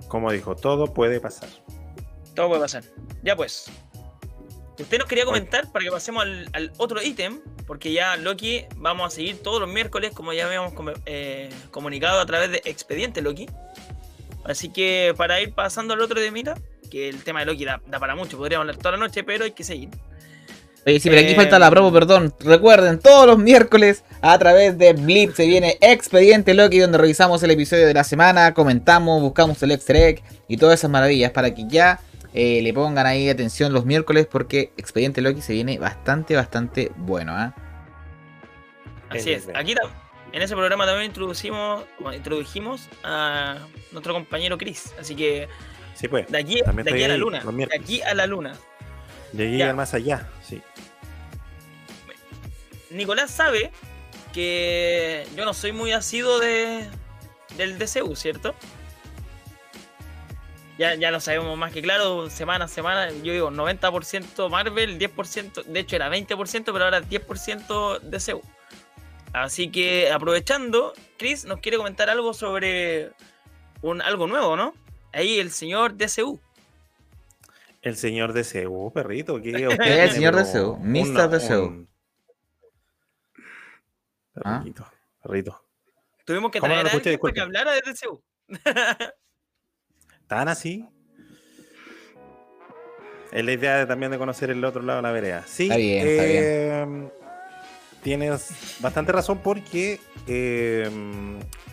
[0.08, 1.48] Como dijo, todo puede pasar.
[2.34, 2.82] Todo puede pasar.
[3.22, 3.70] Ya pues.
[4.80, 9.12] Usted nos quería comentar para que pasemos al, al otro ítem, porque ya Loki vamos
[9.12, 13.20] a seguir todos los miércoles, como ya habíamos com- eh, comunicado a través de Expediente
[13.22, 13.46] Loki.
[14.44, 16.54] Así que para ir pasando al otro de mira,
[16.90, 19.44] que el tema de Loki da, da para mucho, podríamos hablar toda la noche, pero
[19.44, 19.90] hay que seguir.
[20.86, 22.34] Oye, sí, pero aquí Eh, falta la promo, perdón.
[22.40, 27.50] Recuerden, todos los miércoles a través de Blip se viene Expediente Loki, donde revisamos el
[27.50, 31.64] episodio de la semana, comentamos, buscamos el extra egg y todas esas maravillas para que
[31.68, 32.00] ya
[32.34, 37.32] eh, le pongan ahí atención los miércoles porque Expediente Loki se viene bastante, bastante bueno.
[37.34, 37.54] ¿ah?
[39.08, 39.48] Así Es.
[39.54, 39.74] Aquí
[40.32, 43.58] en ese programa también introducimos, introdujimos a
[43.90, 44.94] nuestro compañero Chris.
[44.98, 45.48] Así que
[45.94, 46.28] Sí, pues.
[46.28, 47.42] de aquí, de aquí a la luna.
[47.44, 48.54] De aquí a la luna.
[49.32, 49.70] Llegué Ya.
[49.70, 50.62] al más allá, sí.
[52.90, 53.70] Nicolás sabe
[54.32, 56.86] que yo no soy muy asido de,
[57.56, 58.54] del DCU, ¿cierto?
[60.80, 65.64] Ya, ya lo sabemos más que claro, semana a semana, yo digo 90% Marvel, 10%,
[65.64, 68.40] de hecho era 20%, pero ahora 10% DCU.
[69.34, 73.10] Así que aprovechando, Chris nos quiere comentar algo sobre
[73.82, 74.72] un, algo nuevo, ¿no?
[75.12, 76.40] Ahí el señor DCU.
[77.82, 79.38] El señor DCU, perrito.
[79.42, 79.50] ¿qué?
[79.84, 81.28] el señor DCU, Mr.
[81.28, 81.66] DCU.
[81.66, 81.90] un-
[84.42, 84.60] Ah.
[84.60, 84.90] Perrito,
[85.22, 85.62] perrito.
[86.24, 88.22] Tuvimos que ¿Cómo no traer a alguien que hablara de DCU.
[90.30, 90.86] ¿Tan así?
[93.32, 95.44] Es la idea de- también de conocer el otro lado de la vereda.
[95.44, 97.08] Sí, Está bien, está eh,
[98.04, 100.88] tienes bastante razón porque eh,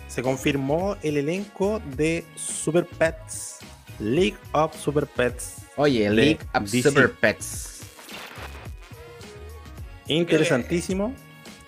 [0.07, 3.57] se confirmó el elenco de Super Pets,
[3.99, 5.57] League of Super Pets.
[5.75, 6.89] Oye, League of DC.
[6.89, 7.81] Super Pets.
[10.07, 11.13] Interesantísimo.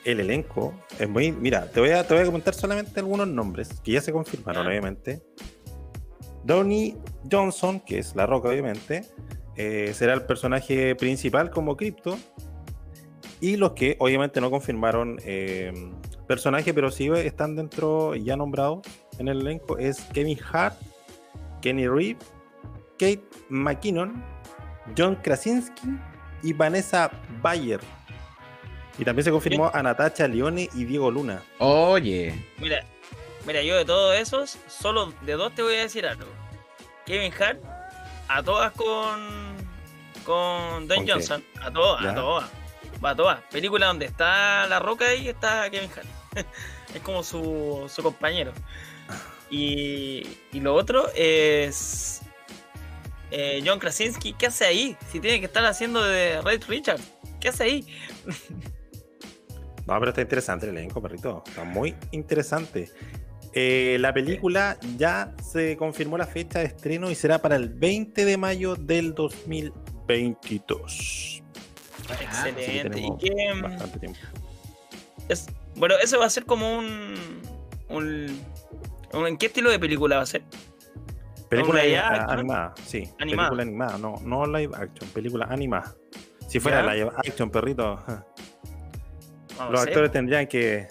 [0.05, 1.31] El elenco es muy.
[1.31, 4.65] Mira, te voy a, te voy a comentar solamente algunos nombres que ya se confirmaron,
[4.65, 5.21] obviamente.
[6.43, 6.95] Donnie
[7.31, 9.05] Johnson, que es la roca, obviamente,
[9.55, 12.17] eh, será el personaje principal como Crypto.
[13.41, 15.71] Y los que obviamente no confirmaron eh,
[16.27, 18.81] personaje, pero sí están dentro, ya nombrados
[19.17, 20.75] en el elenco, es Kevin Hart,
[21.61, 22.19] Kenny Reeve,
[22.97, 24.23] Kate McKinnon,
[24.97, 25.87] John Krasinski
[26.43, 27.79] y Vanessa Bayer.
[28.97, 31.41] Y también se confirmó a Natacha Leone y Diego Luna.
[31.59, 32.85] Oye, Mira,
[33.49, 36.31] mira, yo de todos esos, solo de dos te voy a decir algo.
[37.07, 37.59] Kevin Hart,
[38.27, 39.57] a todas con
[40.23, 41.07] con Don.
[41.07, 42.11] Johnson, a todas, Ya.
[42.11, 42.49] a todas,
[43.03, 43.41] va a todas.
[43.49, 46.05] Película donde está La Roca y está Kevin Hart.
[46.93, 48.53] es como su, su compañero.
[49.49, 52.21] Y, y lo otro es
[53.31, 54.95] eh, John Krasinski, ¿qué hace ahí?
[55.11, 57.01] Si tiene que estar haciendo de Red Richard,
[57.39, 57.97] ¿qué hace ahí?
[59.87, 61.43] No, pero está interesante el elenco, perrito.
[61.47, 62.91] Está muy interesante.
[63.53, 68.25] Eh, la película ya se confirmó la fecha de estreno y será para el 20
[68.25, 71.41] de mayo del 2022.
[72.09, 72.99] Así que Excelente.
[72.99, 74.19] ¿Y qué, bastante tiempo.
[75.27, 77.15] Es, bueno, eso va a ser como un,
[77.89, 78.39] un,
[79.13, 80.43] un- ¿En qué estilo de película va a ser?
[81.49, 82.29] Película live action?
[82.29, 83.09] animada, sí.
[83.19, 83.49] Animada.
[83.49, 85.95] Película animada, no, no live action, película animada.
[86.47, 86.93] Si fuera ¿Ya?
[86.93, 87.99] live action, perrito,
[89.57, 90.87] No los actores tendrían que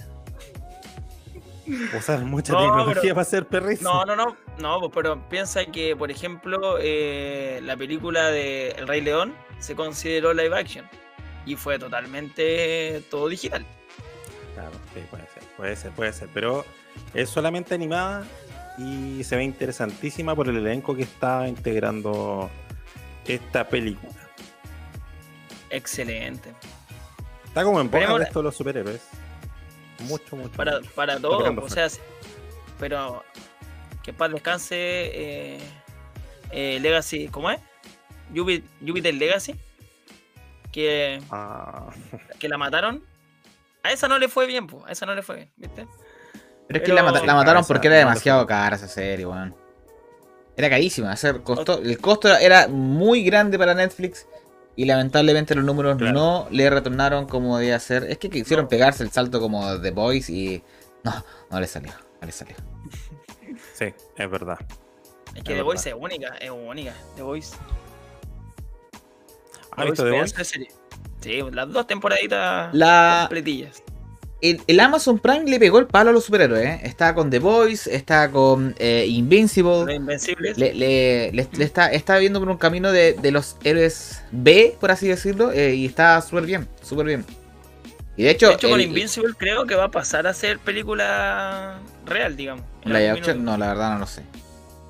[1.97, 3.83] usar mucha No, tecnología pero- para ser perritos.
[3.83, 9.01] No, no, no, no, pero piensa que, por ejemplo, eh, la película de El Rey
[9.01, 10.89] León se consideró live action
[11.47, 13.65] y fue totalmente todo digital.
[14.55, 16.29] Claro, sí, puede ser, puede ser, puede ser.
[16.35, 16.65] Pero
[17.15, 18.25] es solamente animada
[18.79, 22.51] y se ve interesantísima por el elenco que está integrando
[23.27, 24.13] esta película.
[25.71, 26.55] Excelente.
[27.45, 29.03] Está como en boca de la- estos los superhéroes.
[30.01, 30.57] Mucho, mucho.
[30.57, 30.91] Para, mucho.
[30.95, 32.01] para todo, o sea, sí,
[32.79, 33.23] pero
[34.03, 35.59] que paz descanse eh,
[36.51, 37.59] eh, Legacy, ¿cómo es?
[38.35, 39.55] Júpiter Legacy,
[40.73, 41.91] que, Ah,
[42.39, 43.05] que la mataron.
[43.83, 45.87] A esa no le fue bien, pues, a esa no le fue bien, ¿viste?
[46.67, 49.55] Pero es que Pero- la, mata- la mataron porque era demasiado cara esa serie, weón.
[50.57, 54.27] Era carísima, hacer costó, el costo era muy grande para Netflix
[54.79, 56.13] y lamentablemente los números Claro.
[56.15, 58.05] no le retornaron como debía ser.
[58.05, 58.69] Es que quisieron No.
[58.69, 60.63] pegarse el salto como The Boys y
[61.03, 61.13] no,
[61.51, 62.55] no le salió, no le salió.
[63.75, 63.87] sí,
[64.17, 64.57] es verdad.
[65.35, 67.57] Es que Es The Voice es única, es única, The Voice.
[69.73, 70.69] ¿Has visto The serie.
[71.23, 73.83] Sí, las dos temporaditas La, completillas.
[74.41, 76.65] El, el Amazon Prime le pegó el palo a los superhéroes.
[76.67, 76.81] ¿eh?
[76.85, 79.95] Está con The Voice, está con eh, Invincible.
[79.95, 80.57] Invencibles.
[80.59, 84.77] Le, le- le- le está, está viendo por un camino de, de los héroes B,
[84.81, 87.25] por así decirlo, eh, y está súper bien, súper bien.
[88.17, 91.79] Y de hecho, de hecho, con Invincible creo que va a pasar a ser película
[92.05, 92.65] real, digamos.
[93.45, 94.23] no, la verdad no lo sé.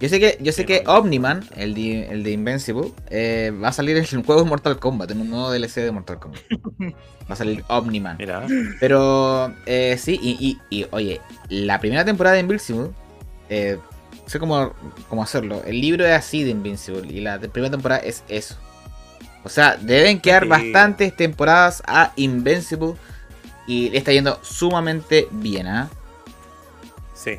[0.01, 0.85] Yo sé que, yo sé que.
[0.87, 4.79] Omniman, el de, el de Invincible, eh, va a salir en el juego de Mortal
[4.79, 6.41] Kombat, en un nuevo DLC de Mortal Kombat.
[7.29, 8.17] Va a salir Omniman.
[8.17, 8.47] Mira,
[8.81, 12.91] Pero eh, sí, y, y- y, oye, la primera temporada de Invincible,
[13.51, 13.79] eh,
[14.27, 14.73] sé cómo,
[15.09, 15.63] cómo hacerlo.
[15.67, 18.57] El libro es así de Invincible y la primera temporada es eso.
[19.45, 20.49] O sea, deben quedar Sí.
[20.49, 22.95] bastantes temporadas a Invincible
[23.67, 25.89] y le está yendo sumamente bien, ¿ah?
[27.15, 27.39] sí.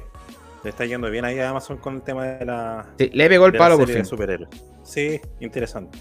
[0.63, 3.45] Le está yendo bien ahí a Amazon con el tema de la, Sí, le pegó
[3.45, 4.05] el de la palo por fin.
[4.05, 4.49] superhéroes.
[4.83, 5.99] Sí, interesante.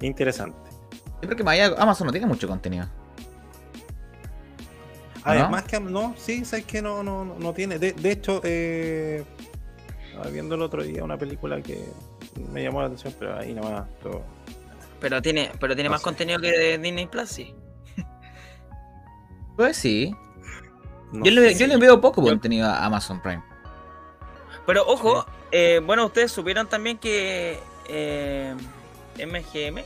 [0.00, 0.70] Interesante.
[1.20, 2.86] Yo creo que Maya- Amazon no tiene mucho contenido.
[5.22, 7.78] Además que no, sí, sabes que no, no, no- no tiene.
[7.78, 9.22] De, de hecho, eh,
[10.08, 11.84] estaba viendo el otro día una película que
[12.50, 13.86] me llamó la atención, pero ahí nomás.
[14.02, 14.22] todo-
[14.98, 16.04] Pero tiene, pero tiene No más sé.
[16.04, 17.54] contenido que de Disney Plus, sí.
[19.56, 20.14] Pues sí.
[21.12, 23.42] No yo, le, yo le veo poco contenido a Amazon Prime.
[24.66, 28.54] Pero ojo, eh, bueno, ustedes supieron también que eh,
[29.16, 29.82] MGM,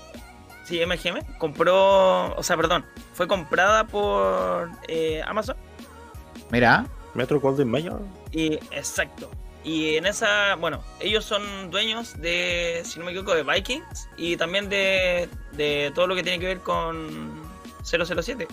[0.65, 2.85] sí, MGM, compró, o sea, perdón,
[3.15, 5.57] fue comprada por eh, Amazon.
[6.51, 7.95] Mira, Metro Golden Mayer.
[8.33, 9.31] Y exacto.
[9.65, 14.37] Y en esa, bueno, ellos son dueños de, si no me equivoco, de Vikings y
[14.37, 17.41] también de, de todo lo que tiene que ver con
[17.83, 18.47] 007.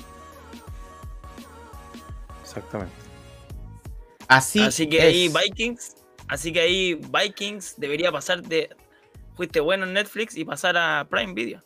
[2.52, 2.94] Exactamente.
[4.28, 5.30] así, así que ahí.
[5.30, 5.96] Vikings,
[6.28, 8.70] así que ahí Vikings debería pasar de
[9.36, 11.64] fuiste bueno en Netflix y pasar a Prime Video.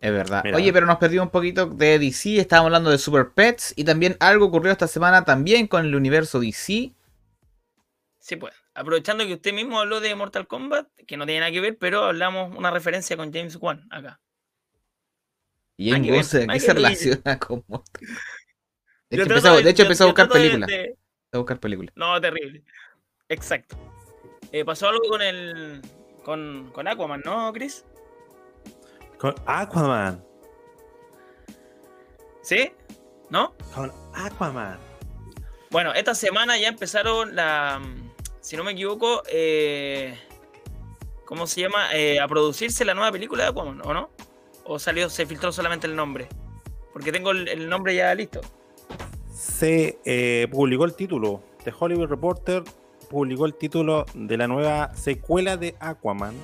[0.00, 0.42] Es verdad.
[0.44, 0.56] Mira.
[0.56, 2.38] Oye, pero nos perdimos un poquito de DC.
[2.38, 3.72] Estábamos hablando de Super Pets.
[3.74, 6.92] Y también algo ocurrió esta semana también con el universo DC.
[8.18, 8.52] Sí, pues.
[8.74, 12.04] Aprovechando que usted mismo habló de Mortal Kombat, que no tiene nada que ver, pero
[12.04, 14.20] hablamos una referencia con James Wan acá.
[15.76, 18.08] Y en ¿qué se relaciona con Mortal
[19.10, 20.68] De hecho, trato empezó, de hecho, yo- empezó a buscar películas.
[20.68, 20.96] de-
[21.32, 21.92] a buscar películas.
[21.96, 22.62] No, terrible.
[23.28, 23.76] Exacto.
[24.52, 25.82] Eh, pasó algo con el.
[26.24, 27.84] Con, con Aquaman, ¿no, Chris?
[29.18, 30.24] Con Aquaman.
[32.42, 32.72] ¿Sí?
[33.30, 33.54] ¿No?
[33.74, 34.78] Con Aquaman.
[35.70, 37.80] Bueno, esta semana ya empezaron la.
[38.40, 40.18] Si no me equivoco, eh,
[41.24, 41.94] ¿cómo se llama?
[41.94, 44.10] Eh, a producirse la nueva película de Aquaman, ¿o no?
[44.64, 46.28] ¿O salió, se filtró solamente el nombre?
[46.92, 48.40] Porque tengo el, el nombre ya listo.
[49.44, 51.42] Se eh, publicó el título.
[51.64, 52.64] The Hollywood Reporter
[53.10, 56.34] publicó el título de la nueva secuela de Aquaman,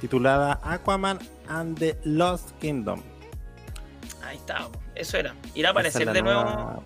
[0.00, 1.18] titulada Aquaman
[1.48, 3.00] and the Lost Kingdom.
[4.22, 5.34] Ahí está, eso era.
[5.54, 6.82] ¿Irá a aparecer de nuevo?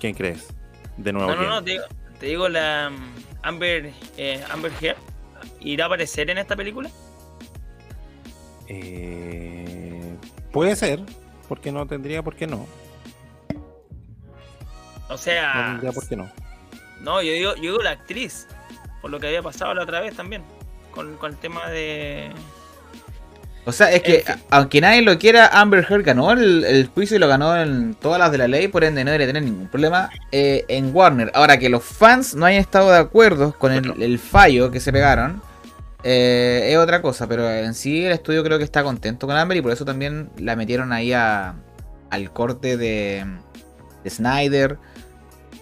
[0.00, 0.48] ¿Quién crees?
[0.96, 1.30] De nuevo.
[1.34, 1.84] No, no, no, te digo,
[2.18, 4.98] te digo la mm, Amber, eh, Amber Heard.
[5.60, 6.90] ¿Irá a aparecer en esta película?
[8.66, 10.16] Eh,
[10.52, 11.00] puede ser,
[11.48, 12.66] porque no tendría por qué no.
[15.08, 16.32] O No sea, tendría por qué no.
[17.00, 18.46] no, yo digo, yo digo la actriz,
[19.00, 20.42] por lo que había pasado la otra vez también,
[20.90, 22.32] con, con el tema de...
[23.64, 24.36] O sea, es que, En fin.
[24.50, 27.94] a- aunque nadie lo quiera, Amber Heard ganó el, el juicio y lo ganó en
[27.96, 31.32] todas las de la ley, por ende no debería tener ningún problema eh, en Warner.
[31.34, 34.92] Ahora que los fans no hayan estado de acuerdo con el, el fallo que se
[34.92, 35.42] pegaron,
[36.04, 39.56] eh, es otra cosa, pero en sí el estudio creo que está contento con Amber
[39.58, 41.56] y por eso también la metieron ahí a,
[42.10, 43.26] al corte de,
[44.04, 44.78] de Snyder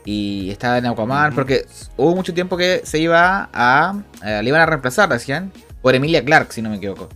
[0.05, 4.61] y estaba en Aquaman, porque hubo mucho tiempo que se iba a, eh, le iban
[4.61, 5.51] a reemplazar, decían,
[5.83, 7.09] por Emilia Clark, si no me equivoco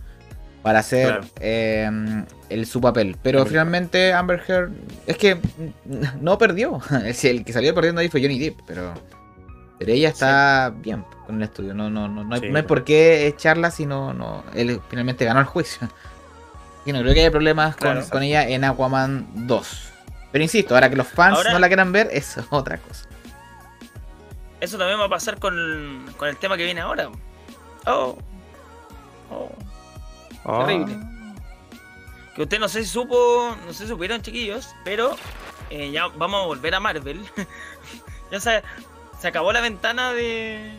[0.63, 1.25] para hacer Claro.
[1.39, 1.89] eh,
[2.49, 3.15] el su papel.
[3.23, 4.71] Pero Amber finalmente Amber Heard
[5.07, 5.37] es que
[6.21, 6.81] no perdió.
[7.23, 8.93] El que salió perdiendo ahí fue Johnny Depp, pero
[9.79, 11.73] pero ella está bien con el estudio.
[11.73, 12.67] No no no no hay, Sí, no hay pues.
[12.67, 15.87] por qué echarla si no no él finalmente ganó el juicio.
[16.85, 19.88] Y no creo que haya problemas con, con ella en Aquaman 2.
[20.31, 23.07] Pero insisto, ahora que los fans Ahora- no la quieran ver, es otra cosa.
[24.59, 27.09] Eso también va a pasar con, con el tema que viene ahora.
[27.85, 28.17] Oh.
[29.31, 29.49] Oh.
[30.45, 30.97] Ah, Terrible.
[32.35, 35.15] Que usted no sé si supo, no sé si supieron chiquillos, pero
[35.69, 37.21] eh, ya vamos a volver a Marvel.
[38.31, 38.61] ya se,
[39.19, 40.71] se acabó la ventana de,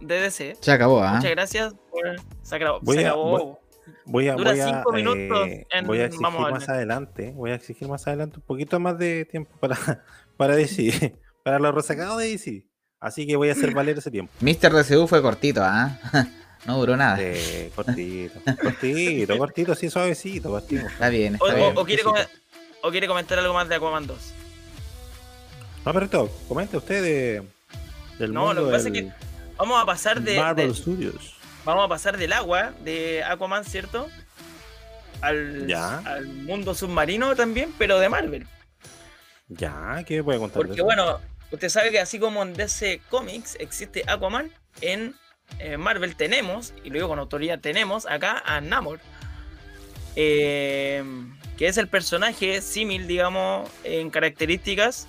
[0.00, 0.56] de DC.
[0.60, 1.14] Se acabó, ¿ah?
[1.14, 2.16] Muchas gracias por...
[2.42, 2.80] Se acabó.
[2.82, 3.30] Voy se a- acabó.
[3.30, 3.54] voy-
[4.04, 6.68] Voy a, Dura voy a, cinco minutos eh, en voy a exigir Vamos a más
[6.68, 9.76] adelante, voy a exigir más adelante un poquito más de tiempo para,
[10.36, 11.14] para DC,
[11.44, 12.64] para los resacados de DC.
[13.00, 14.32] Así que voy a hacer valer ese tiempo.
[14.40, 14.72] Mr.
[14.72, 15.98] DCU fue cortito, ¿ah?
[16.66, 17.16] no duró nada.
[17.20, 20.86] Eh, cortito, cortito, cortito, así suavecito, cortito.
[20.86, 21.78] Está bien, O, está o- bien.
[21.78, 22.08] o quiere, sí,
[22.82, 24.34] o quiere comentar algo más de Aquaman 2?
[25.86, 27.42] No, pero esto, comente usted de,
[28.18, 29.12] del No, lo mundo que pasa es que
[29.56, 31.34] Vamos a pasar de, Marvel del- Studios.
[31.68, 34.08] Vamos a pasar del agua de Aquaman, ¿cierto?
[35.20, 35.98] Al, Ya.
[35.98, 38.46] al mundo submarino también, pero de Marvel.
[39.48, 40.62] Ya, ¿qué puede contar?
[40.66, 45.14] Porque bueno, usted sabe que así como en DC Comics existe Aquaman, en
[45.58, 49.00] eh, Marvel tenemos, y lo digo con autoridad, tenemos acá a Namor.
[50.16, 51.02] eh,
[51.56, 55.06] que es el personaje símil, digamos, en características,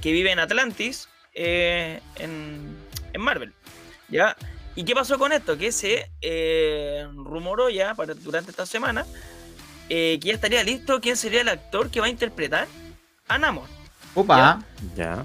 [0.00, 2.76] que vive en Atlantis, eh, en,
[3.12, 3.52] en Marvel.
[4.08, 4.36] ¿Ya?
[4.76, 5.56] ¿Y qué pasó con esto?
[5.56, 9.06] Que se eh, rumoró ya para, durante esta semana
[9.88, 12.68] eh, que ya estaría listo quién sería el actor que va a interpretar
[13.26, 13.68] a Namor.
[14.14, 14.62] Opa,
[14.94, 15.24] Ya.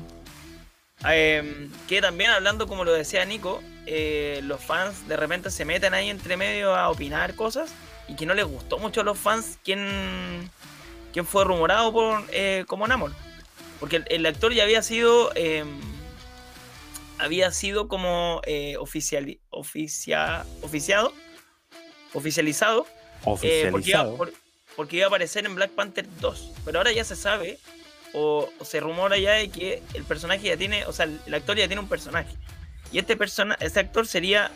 [1.09, 5.93] Eh, que también hablando, como lo decía Nico, eh, los fans de repente se meten
[5.93, 7.73] ahí entre medio a opinar cosas
[8.07, 10.49] y que no les gustó mucho a los fans quién,
[11.11, 13.11] quién fue rumorado por, eh, como Namor.
[13.79, 15.65] Porque el, el actor ya había sido eh,
[17.21, 21.13] había sido como eh, oficiali- oficia- oficiado
[22.13, 24.17] oficializado eh, porque, iba, Oficializado.
[24.17, 24.33] por-
[24.75, 26.51] porque iba a aparecer en Black Panther 2.
[26.65, 27.57] Pero ahora ya se sabe,
[28.13, 31.57] o, o se rumora ya de que el personaje ya tiene, o sea, el actor
[31.57, 32.35] ya tiene un personaje.
[32.91, 34.51] Y este persona, este actor sería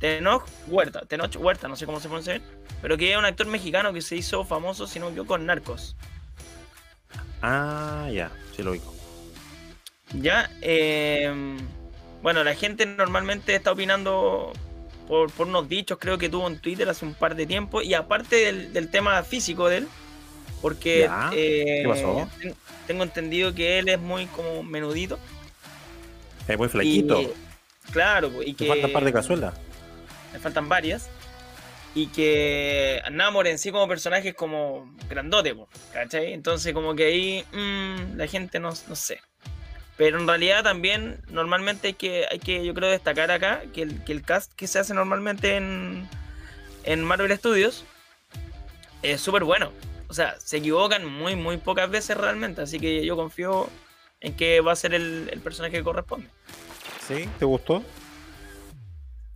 [0.00, 2.44] Tenoch Huerta, Tenoch Huerta, no sé cómo se pronuncia bien,
[2.82, 5.96] pero que es un actor mexicano que se hizo famoso, si no yo, con Narcos.
[7.42, 8.94] Ah, ya, sí lo ubico.
[10.12, 11.32] Ya, eh,
[12.22, 14.52] bueno, la gente normalmente está opinando
[15.08, 17.94] por, por unos dichos, creo que tuvo en Twitter hace un par de tiempo, y
[17.94, 19.88] aparte del, del tema físico de él,
[20.62, 22.28] porque eh, ¿qué pasó?
[22.40, 22.54] ten-
[22.86, 25.18] tengo entendido que él es muy como menudito.
[26.48, 27.20] Es muy flaquito.
[27.20, 27.32] y-
[27.92, 29.54] claro, y que falta un par de cazuelas.
[30.32, 31.08] me faltan varias.
[31.94, 35.56] Y que Namor en sí como personaje es como grandote,
[35.94, 36.34] ¿cachai?
[36.34, 39.20] Entonces como que ahí mm, la gente no, no sé.
[39.96, 44.04] Pero en realidad también normalmente hay que, hay que yo creo destacar acá que el,
[44.04, 46.06] que el cast que se hace normalmente en,
[46.84, 47.84] en Marvel Studios
[49.02, 49.72] es súper bueno.
[50.08, 52.60] O sea, se equivocan muy, muy pocas veces realmente.
[52.62, 53.68] Así que yo confío
[54.20, 56.28] en que va a ser el, el personaje que corresponde.
[57.08, 57.28] ¿Sí?
[57.38, 57.82] ¿Te gustó?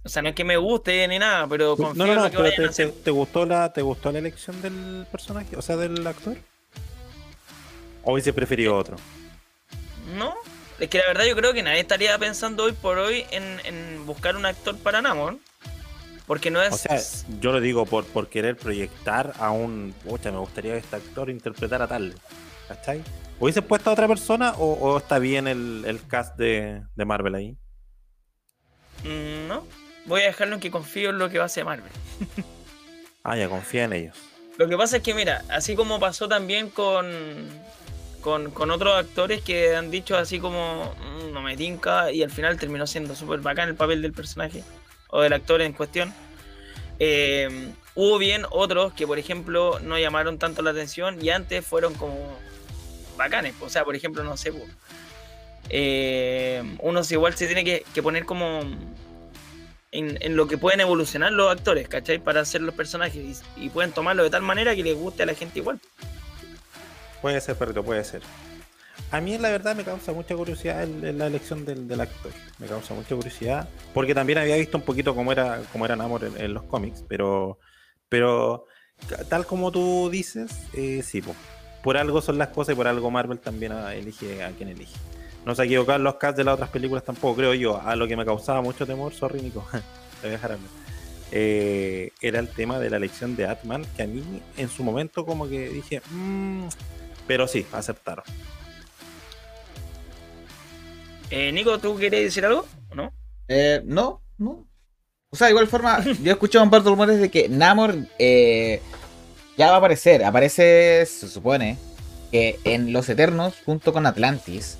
[0.03, 2.37] O sea, no es que me guste ni nada, pero confío No, no, no, que
[2.37, 2.91] pero vayan a te, hacer.
[2.91, 5.57] te- te gustó la, ¿te gustó la elección del personaje?
[5.57, 6.37] O sea, del actor.
[8.03, 8.97] ¿O hubiese preferido otro?
[10.17, 10.35] No,
[10.81, 14.07] es que la verdad yo creo que nadie estaría pensando hoy por hoy en, en
[14.07, 15.39] buscar un actor para Namor.
[16.27, 16.73] Porque no es.
[16.73, 17.01] O sea,
[17.41, 19.95] yo lo digo por, por querer proyectar a un.
[20.05, 22.15] Pucha, me gustaría que este actor interpretara tal.
[22.69, 23.03] ¿Cachai?
[23.41, 27.35] ¿Hubiese puesto a otra persona o, o está bien el, el cast de, de Marvel
[27.35, 27.57] ahí?
[29.03, 29.67] Mm, no.
[30.07, 31.91] Voy a dejarlo en que confío en lo que va a hacer Marvel.
[33.25, 34.17] Ah, ya, confía en ellos.
[34.57, 37.07] Lo que pasa es que, mira, así como pasó también con.
[38.21, 42.59] Con, otros actores que han dicho así como "Mm, no me tinca y al final
[42.59, 44.63] terminó siendo súper bacán el papel del personaje
[45.09, 46.13] o del actor en cuestión.
[46.99, 51.95] Eh, hubo bien otros que, por ejemplo, no llamaron tanto la atención y antes fueron
[51.95, 52.39] como
[53.17, 53.55] bacanes.
[53.61, 54.53] O sea, por ejemplo, no sé,
[55.71, 58.61] eh, uno igual se tiene que, poner como
[59.93, 62.19] en, en lo que pueden evolucionar los actores, ¿cachai?
[62.19, 65.27] Para hacer los personajes y, y pueden tomarlo de tal manera que les guste a
[65.27, 65.81] la gente igual.
[67.23, 68.23] Puede ser, perrito, puede ser.
[69.11, 72.33] A mí, la verdad, me causa mucha curiosidad el- el- la elección del, del actor.
[72.59, 73.69] Me causa mucha curiosidad.
[73.93, 77.03] Porque también había visto un poquito cómo era, cómo era Namor en, en los cómics.
[77.09, 77.59] Pero,
[78.09, 78.67] pero
[79.29, 81.35] tal como tú dices, eh, sí, po.
[81.83, 84.95] por algo son las cosas y por algo Marvel también elige a quien elige.
[85.47, 87.81] No se equivocan los cast de las otras películas tampoco, creo yo.
[87.81, 89.79] A lo que me causaba mucho temor, sorry, Nico, te
[90.23, 90.69] voy a dejar hablar.
[91.33, 95.25] Eh, era el tema de la elección de Atman, que a mí en su momento
[95.25, 96.67] como que dije, "Mm",
[97.31, 98.25] pero sí, aceptaron.
[101.31, 102.67] Eh, Nico, ¿tú quieres decir algo?
[102.91, 103.13] ¿O no?
[103.47, 104.67] Eh, no, no.
[105.31, 107.95] O sea, de igual forma, yo he escuchado un par de rumores de que Namor
[108.19, 108.83] eh,
[109.57, 110.25] ya va a aparecer.
[110.25, 111.79] Aparece, se supone,
[112.33, 114.77] que en Los Eternos, junto con Atlantis.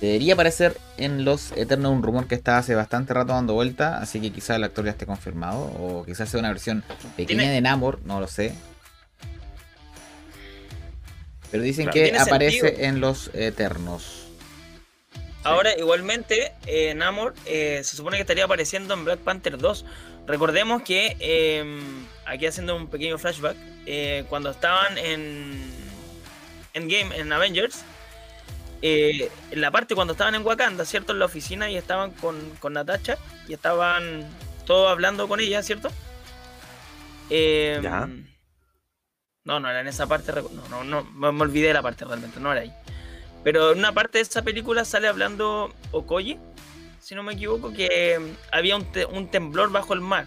[0.00, 3.98] Debería aparecer en Los Eternos un rumor que está hace bastante rato dando vuelta.
[3.98, 5.58] Así que quizás el actor ya esté confirmado.
[5.76, 6.84] O quizás sea una versión
[7.16, 8.54] pequeña Tiene- de Namor, no lo sé.
[11.50, 12.10] Pero dicen Claro.
[12.12, 12.86] que aparece sentido.
[12.88, 14.24] en Los Eternos.
[15.44, 19.84] Ahora, igualmente, eh, Namor eh, se supone que estaría apareciendo en Black Panther 2.
[20.26, 21.80] Recordemos que, eh,
[22.26, 25.72] aquí haciendo un pequeño flashback, eh, cuando estaban en
[26.74, 27.82] Endgame, en Avengers,
[28.82, 31.12] eh, en la parte cuando estaban en Wakanda, ¿cierto?
[31.12, 33.16] En la oficina y estaban con, con Natasha
[33.48, 34.28] y estaban
[34.66, 35.90] todos hablando con ella, ¿cierto?
[37.30, 38.08] Eh, Ya.
[39.48, 40.30] No, no era en esa parte.
[40.70, 42.72] No, no, no, me olvidé de la parte realmente, no era ahí.
[43.42, 46.38] Pero en una parte de esa película sale hablando Okoye,
[47.00, 50.26] si no me equivoco, que mm, había un, te- un temblor bajo el mar,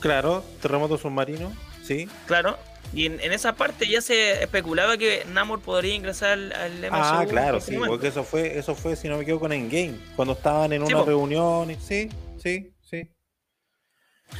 [0.00, 1.52] Claro, terremoto submarino,
[1.84, 2.08] sí.
[2.26, 2.56] claro.
[2.94, 6.88] Y en, en esa parte ya se especulaba que Namor podría ingresar al, al MCU.
[6.92, 7.92] Ah, claro, cualquier sí, momento.
[7.92, 10.92] porque eso fue, eso fue, si no me equivoco, en Endgame, cuando estaban en Sí,
[10.94, 11.06] una po.
[11.10, 12.08] reunión, y- sí,
[12.42, 12.70] sí.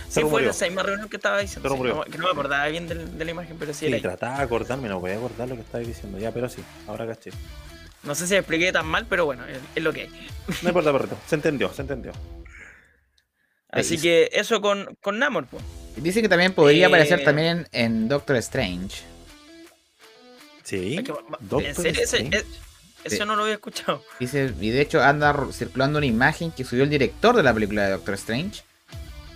[0.09, 1.69] Se Sí, fue esa misma reunión que estaba diciendo.
[1.69, 4.43] Sí, no, que no me acordaba bien de, la imagen, pero sí, Sí, trataba de
[4.45, 7.31] acordarme, no podía acordar lo que estabas diciendo, ya, pero sí, ahora caché.
[8.03, 10.11] No sé si me expliqué tan mal, pero bueno, es, es lo que hay.
[10.63, 12.13] No importa, perrito, se entendió, se entendió.
[13.71, 14.03] Así Sí.
[14.03, 15.63] que eso con, con Namor, pues.
[15.97, 19.03] Dice que también podría Eh, aparecer también en, en Doctor Strange.
[20.63, 22.03] Sí, Hay que- ¿En Doctor serio?
[22.03, 22.37] Strange.
[22.39, 22.45] es-
[23.05, 23.23] eso Sí.
[23.27, 24.03] no lo había escuchado.
[24.19, 27.85] Dice, y de hecho anda circulando una imagen que subió el director de la película
[27.85, 28.63] de Doctor Strange.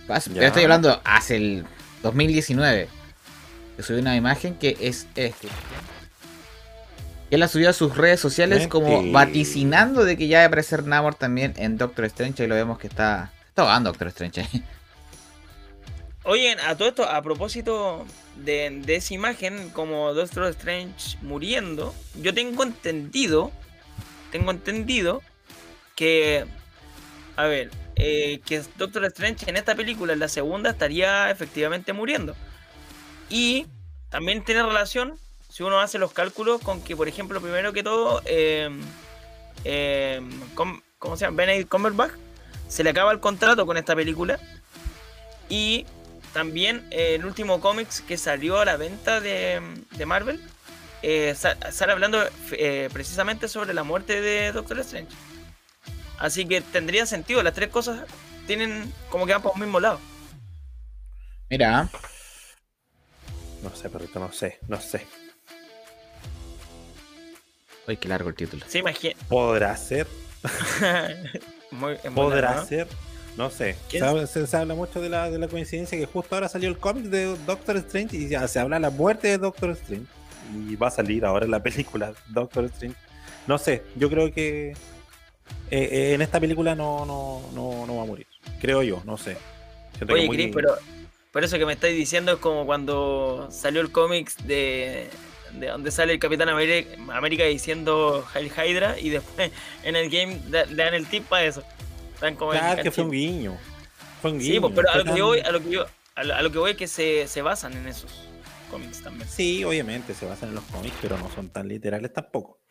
[0.07, 0.47] Pero Ya.
[0.47, 1.65] estoy hablando hace el
[2.03, 2.87] 2019.
[3.77, 5.51] Que subió una imagen que es este.
[7.31, 10.85] Él la subió a sus redes sociales como vaticinando de que ya va a aparecer
[10.85, 12.43] Namor también en Doctor Strange.
[12.43, 13.31] Y lo vemos que está.
[13.49, 14.41] Está ahogando Doctor Strange.
[14.41, 14.63] ahí.
[16.23, 18.03] Oye, a todo esto, a propósito
[18.43, 23.51] de, de esa imagen, como Doctor Strange muriendo, yo tengo entendido,
[24.31, 25.21] tengo entendido
[25.95, 26.45] que,
[27.35, 32.35] a ver, eh, que Doctor Strange en esta película, en la segunda, estaría efectivamente muriendo.
[33.29, 33.67] Y
[34.09, 35.17] también tiene relación,
[35.49, 38.69] si uno hace los cálculos, con que, por ejemplo, primero que todo, eh,
[40.53, 41.37] ¿cómo se llama?
[41.37, 42.13] Benedict Cumberbatch
[42.67, 44.39] se le acaba el contrato con esta película.
[45.49, 45.85] Y
[46.33, 49.61] también eh, el último cómics que salió a la venta de,
[49.91, 50.41] de Marvel
[51.01, 52.19] eh, sa- sale hablando
[52.51, 55.15] eh, precisamente sobre la muerte de Doctor Strange.
[56.19, 58.05] Así que tendría sentido, las tres cosas
[58.47, 59.99] tienen como que van por un mismo lado.
[61.49, 61.89] Mira,
[63.63, 65.05] No sé, perrito, no sé, no sé.
[67.87, 68.65] uy, qué largo el título.
[68.67, 69.15] Se imagina.
[69.29, 70.07] ¿Podrá ser?
[71.71, 72.87] Muy, es muy ¿Podrá ser?
[73.35, 73.75] No sé.
[73.89, 76.47] ¿Quién Se habla, se- se habla mucho de la, de la coincidencia que justo ahora
[76.47, 79.71] salió el cómic de Doctor Strange y ya se habla de la muerte de Doctor
[79.71, 80.05] Strange.
[80.69, 82.95] Y va a salir ahora en la película Doctor Strange.
[83.47, 84.73] No sé, yo creo que
[85.71, 88.27] eh, eh, en esta película no, no, no, no va a morir.
[88.59, 89.37] Creo yo, no sé.
[89.97, 90.75] Siento Oye, muy- Chris, pero
[91.31, 95.09] por eso que me estáis diciendo es como cuando salió el cómics de,
[95.53, 99.51] de donde sale el Capitán América, diciendo Hail Hydra y después
[99.83, 101.63] en el game le dan el tip para eso.
[102.13, 103.57] Están como Claro que fue un guiño.
[104.21, 104.53] Fue un guiño.
[104.53, 105.85] Sí, pues, pero a lo que yo voy, a lo que yo,
[106.15, 108.11] a lo, a lo que voy es que se, se basan en esos
[108.71, 109.27] cómics también.
[109.29, 112.61] Sí, obviamente se basan en los cómics, pero no son tan literales tampoco.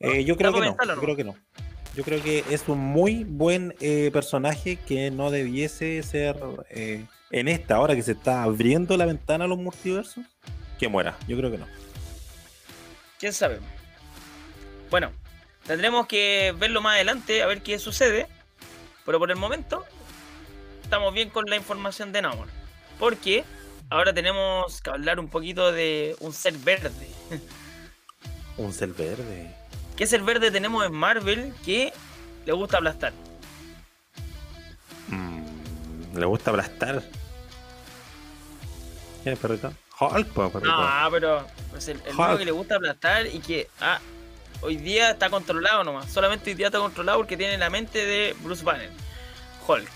[0.00, 1.34] Eh, yo creo que no, yo creo que no.
[1.98, 6.36] Yo creo que es un muy buen eh, personaje que no debiese ser
[6.70, 10.24] eh, en esta hora que se está abriendo la ventana a los multiversos,
[10.78, 11.18] que muera.
[11.26, 11.66] Yo creo que no.
[13.18, 13.58] ¿Quién sabe?
[14.92, 15.10] Bueno,
[15.66, 18.28] tendremos que verlo más adelante a ver qué sucede.
[19.04, 19.84] Pero por el momento
[20.84, 22.46] estamos bien con la información de Namor.
[23.00, 23.42] Porque
[23.90, 27.08] ahora tenemos que hablar un poquito de un ser verde.
[28.56, 29.57] Un ser verde.
[29.98, 31.92] ¿Qué ser verde tenemos en Marvel que
[32.46, 33.12] le gusta aplastar?
[35.08, 37.02] Mm, Le gusta aplastar.
[39.24, 39.72] ¿Quién es perrito?
[39.98, 40.70] Hulk, pues, perrito.
[40.70, 43.98] No, pero pues el, el único que le gusta aplastar y que ah,
[44.60, 46.08] hoy día está controlado nomás.
[46.12, 48.90] Solamente hoy día está controlado porque tiene la mente de Bruce Banner,
[49.66, 49.90] Hulk.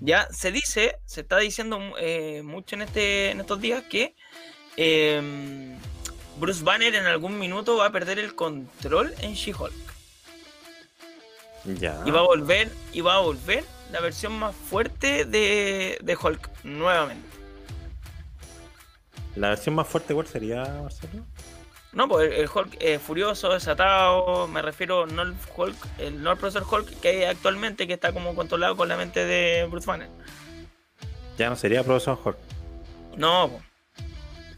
[0.00, 4.14] Ya se dice, se está diciendo eh, mucho en, este, en estos días que
[4.76, 5.76] eh,
[6.38, 9.72] Bruce Banner en algún minuto va a perder el control en She-Hulk.
[11.78, 12.02] Ya.
[12.04, 16.64] Y va a volver, y va a volver la versión más fuerte de, de Hulk
[16.64, 17.28] nuevamente.
[19.36, 21.24] La versión más fuerte, ¿cuál sería, Marcelo?
[21.92, 26.38] No, pues el, Hulk eh, furioso, desatado, me refiero no el Hulk, el, no el
[26.38, 30.08] profesor Hulk que hay actualmente, que está como controlado con la mente de Bruce Banner.
[31.36, 32.38] Ya no sería Profesor Hulk.
[33.16, 33.71] No, po.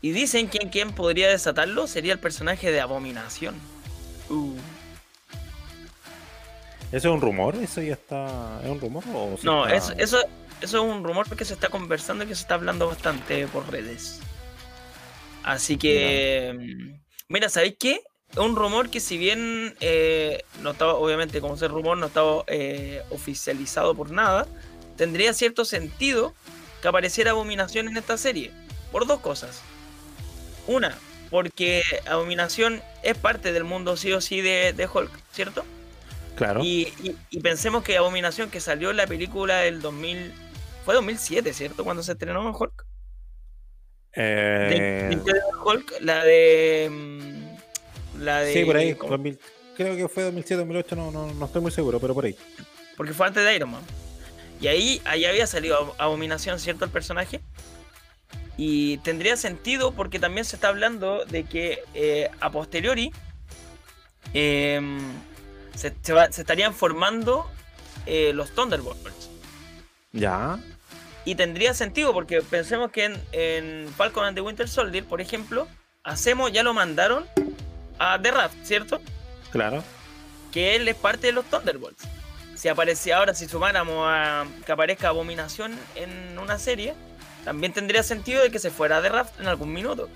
[0.05, 3.55] Y dicen que quien podría desatarlo sería el personaje de Abominación.
[4.29, 4.53] Uh.
[6.93, 7.57] ¿Eso es un rumor?
[7.57, 8.61] ¿Eso ya está.
[8.63, 9.03] ¿Es un rumor?
[9.15, 10.19] O No, está- eso, eso,
[10.61, 13.73] eso es un rumor que se está conversando y que se está hablando bastante por
[13.73, 14.21] redes.
[15.43, 18.03] Así que, mm, mira, ¿sabéis qué?
[18.31, 22.45] Es un rumor que si bien eh, no estaba, obviamente como ese rumor no estaba
[22.49, 24.47] eh, oficializado por nada,
[24.99, 26.35] tendría cierto sentido
[26.83, 28.51] que apareciera Abominación en esta serie.
[28.93, 29.63] Por dos cosas.
[30.67, 30.97] Una,
[31.31, 35.65] porque Abominación es parte del mundo sí o sí de, de Hulk, ¿cierto?
[36.37, 36.63] Claro.
[36.65, 40.33] Y, y- y pensemos que Abominación que salió en la película del 2000...
[40.85, 41.83] Fue 2007, ¿cierto?
[41.85, 42.85] Cuando se estrenó Hulk.
[44.13, 46.89] Eh, de Incredible Hulk, la de.
[46.91, 48.53] mm, La de.
[48.53, 48.95] sí, por ahí.
[48.95, 49.11] ¿cómo?
[49.13, 49.39] 2000
[49.77, 52.37] creo que fue 2007, 2008, no, no, no estoy muy seguro, pero por ahí.
[52.97, 53.83] Porque fue antes de Iron Man.
[54.61, 56.85] Y ahí, ahí había salido Abominación, ¿cierto?
[56.85, 57.41] El personaje.
[58.57, 63.13] Y tendría sentido porque también se está hablando de que eh, a posteriori
[64.33, 64.99] em,
[65.75, 67.51] se, se va- se estarían formando
[68.07, 69.31] eh, los Thunderbolts.
[70.13, 70.59] Ya.
[71.25, 75.67] Y tendría sentido porque pensemos que en, en Falcon and the Winter Soldier, por ejemplo,
[76.05, 77.27] hacemos, ya lo mandaron
[77.99, 79.01] a The Raft, ¿cierto?
[79.51, 79.83] Claro.
[80.53, 82.05] que él es parte de los Thunderbolts.
[82.55, 86.95] Si aparece ahora, si sumáramos a que aparezca Abominación en una serie,
[87.45, 90.09] también tendría sentido de que se fuera de Raft en algún minuto.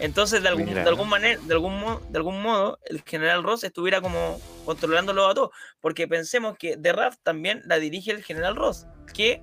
[0.00, 3.62] Entonces, de algún, de algún manera, de algún modo, de algún modo, el general Ross
[3.62, 5.50] estuviera como controlándolo a todos.
[5.80, 9.42] Porque pensemos que The Raft también la dirige el general Ross, que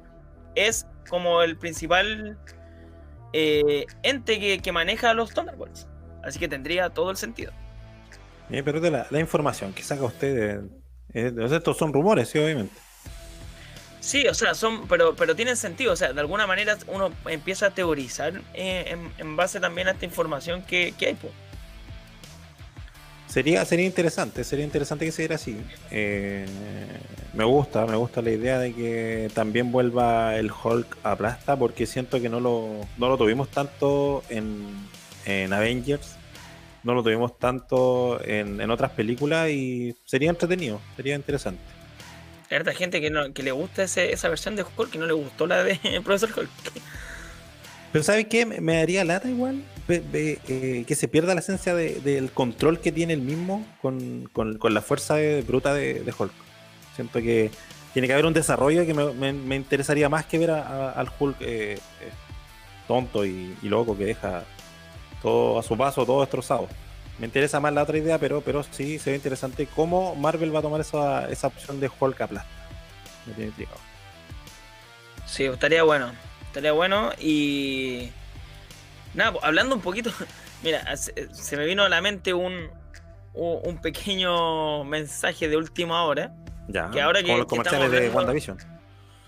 [0.55, 2.37] es como el principal
[3.31, 5.87] eh, ente que, que maneja a los Thunderbolts.
[6.23, 7.53] Así que tendría todo el sentido.
[8.49, 10.61] Eh, pero de la, la información que saca usted,
[11.13, 12.75] eh, estos son rumores, sí, obviamente.
[14.01, 15.93] Sí, o sea, son, pero, pero tienen sentido.
[15.93, 20.05] O sea, de alguna manera uno empieza a teorizar eh, en, base también a esta
[20.05, 21.17] información que, hay.
[23.27, 25.55] Sería, sería interesante, sería interesante que se diera así.
[25.91, 26.47] Eh,
[27.33, 31.85] me gusta, me gusta la idea de que también vuelva el Hulk a plasta, porque
[31.85, 34.65] siento que no lo, no lo tuvimos tanto en,
[35.25, 36.15] en Avengers,
[36.83, 41.70] no lo tuvimos tanto en otras películas y sería entretenido, sería interesante.
[42.51, 45.13] Hay gente que, no, que le gusta ese- esa versión de Hulk que no le
[45.13, 46.49] gustó la de Profesor Hulk.
[47.91, 48.45] Pero ¿sabes qué?
[48.45, 49.63] Me daría lata igual
[50.11, 54.29] ve, eh, que se pierda la esencia de- del control que tiene el mismo con,
[54.33, 56.31] con- con la fuerza bruta de, Hulk.
[56.95, 57.51] Siento que
[57.93, 61.37] tiene que haber un desarrollo que me, me- interesaría más que ver a- al Hulk
[61.41, 61.79] eh, eh,
[62.87, 64.43] tonto y loco que deja
[65.21, 66.67] todo a su paso, todo destrozado.
[67.21, 70.57] Me interesa más la otra idea, pero, pero sí se ve interesante cómo Marvel va
[70.59, 72.49] a tomar esa, esa opción de Hulk a plasta.
[73.27, 73.77] Me tiene intrigado.
[75.27, 76.11] Sí, estaría bueno.
[76.47, 78.09] Estaría bueno y.
[79.13, 80.11] Nada, hablando un poquito.
[80.63, 82.69] Mira, se, se me vino a la mente un,
[83.33, 86.33] un pequeño mensaje de última hora.
[86.69, 88.57] Ya, Que ahora que- como los que comerciales estamos de WandaVision.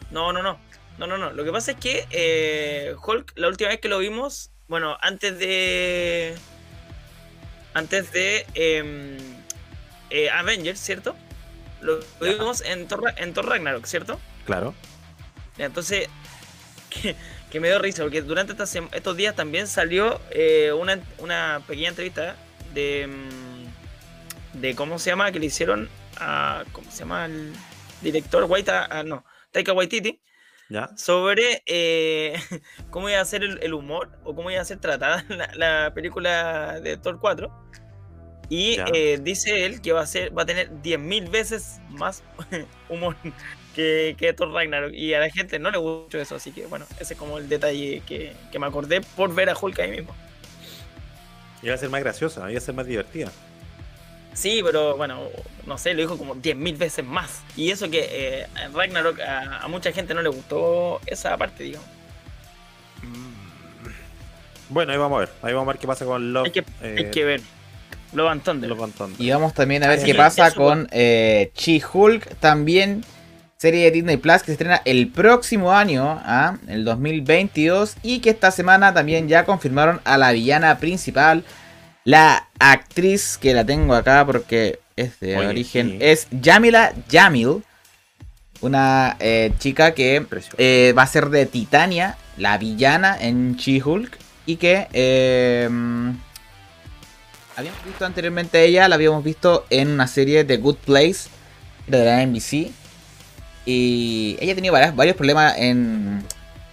[0.09, 0.57] No, no, no.
[0.97, 1.31] No, no, no.
[1.31, 5.37] Lo que pasa es que eh, Hulk, la última vez que lo vimos, bueno, antes
[5.37, 6.35] de.
[7.73, 9.17] Antes de em,
[10.09, 11.15] eh, Avengers, ¿cierto?
[11.81, 12.33] Lo Ya.
[12.33, 14.19] vimos en Thor, en Thor Ragnarok, ¿cierto?
[14.45, 14.73] Claro.
[15.57, 16.07] Entonces,
[16.89, 17.15] que,
[17.51, 21.89] que me dio risa, porque durante estas estos días también salió eh, una, una pequeña
[21.89, 22.35] entrevista
[22.73, 24.75] de, mm, de.
[24.75, 25.31] ¿Cómo se llama?
[25.31, 26.63] Que le hicieron a.
[26.71, 27.25] ¿Cómo se llama?
[27.25, 27.53] El
[28.01, 30.19] director Waita, ah, no, Taika Waititi
[30.73, 30.89] Ya.
[30.97, 32.33] sobre eh,
[32.89, 35.93] cómo iba a ser el, el humor o cómo iba a ser tratada la, la
[35.93, 37.51] película de Thor 4.
[38.49, 42.23] Y eh, dice él que va a ser, va a tener 10.000 veces más
[42.89, 43.15] humor
[43.75, 44.93] que, que Thor Ragnarok.
[44.93, 47.47] Y a la gente no le gustó eso, así que bueno, ese es como el
[47.47, 50.15] detalle que, que me acordé por ver a Hulk ahí mismo.
[51.61, 53.31] Iba a ser más graciosa, iba a ser más divertida.
[54.33, 55.21] Sí, pero bueno,
[55.67, 57.41] no sé, lo dijo como 10.000 veces más.
[57.55, 61.63] Y eso que eh, en Ragnarok a, a mucha gente no le gustó esa parte,
[61.63, 61.87] digamos.
[64.69, 65.29] Bueno, ahí vamos a ver.
[65.41, 66.45] Ahí vamos a ver qué pasa con Love.
[66.45, 67.41] Hay que, eh, hay que ver.
[68.13, 68.69] Love and Thunder.
[68.69, 69.21] Love and Thunder.
[69.21, 73.03] Y vamos también a ver Sí, qué pasa eso- con eh, She-Hulk, también
[73.57, 76.57] serie de Disney Plus que se estrena el próximo año, ¿ah?
[76.67, 81.43] el 2022, y que esta semana también ya confirmaron a la villana principal,
[82.05, 85.97] la actriz que la tengo acá porque es de Oye, origen, sí.
[86.01, 87.63] es Yamila Jamil,
[88.61, 90.25] una eh, chica que
[90.57, 95.69] eh, va a ser de Titania, la villana en She-Hulk, y que eh,
[97.55, 101.29] habíamos visto anteriormente a ella, la habíamos visto en una serie de Good Place
[101.87, 102.71] de la NBC.
[103.65, 106.21] Y ella ha tenido varias- varios problemas en,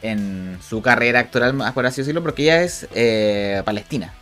[0.03, 4.13] en su carrera actoral, más por así decirlo, porque ella es eh, palestina.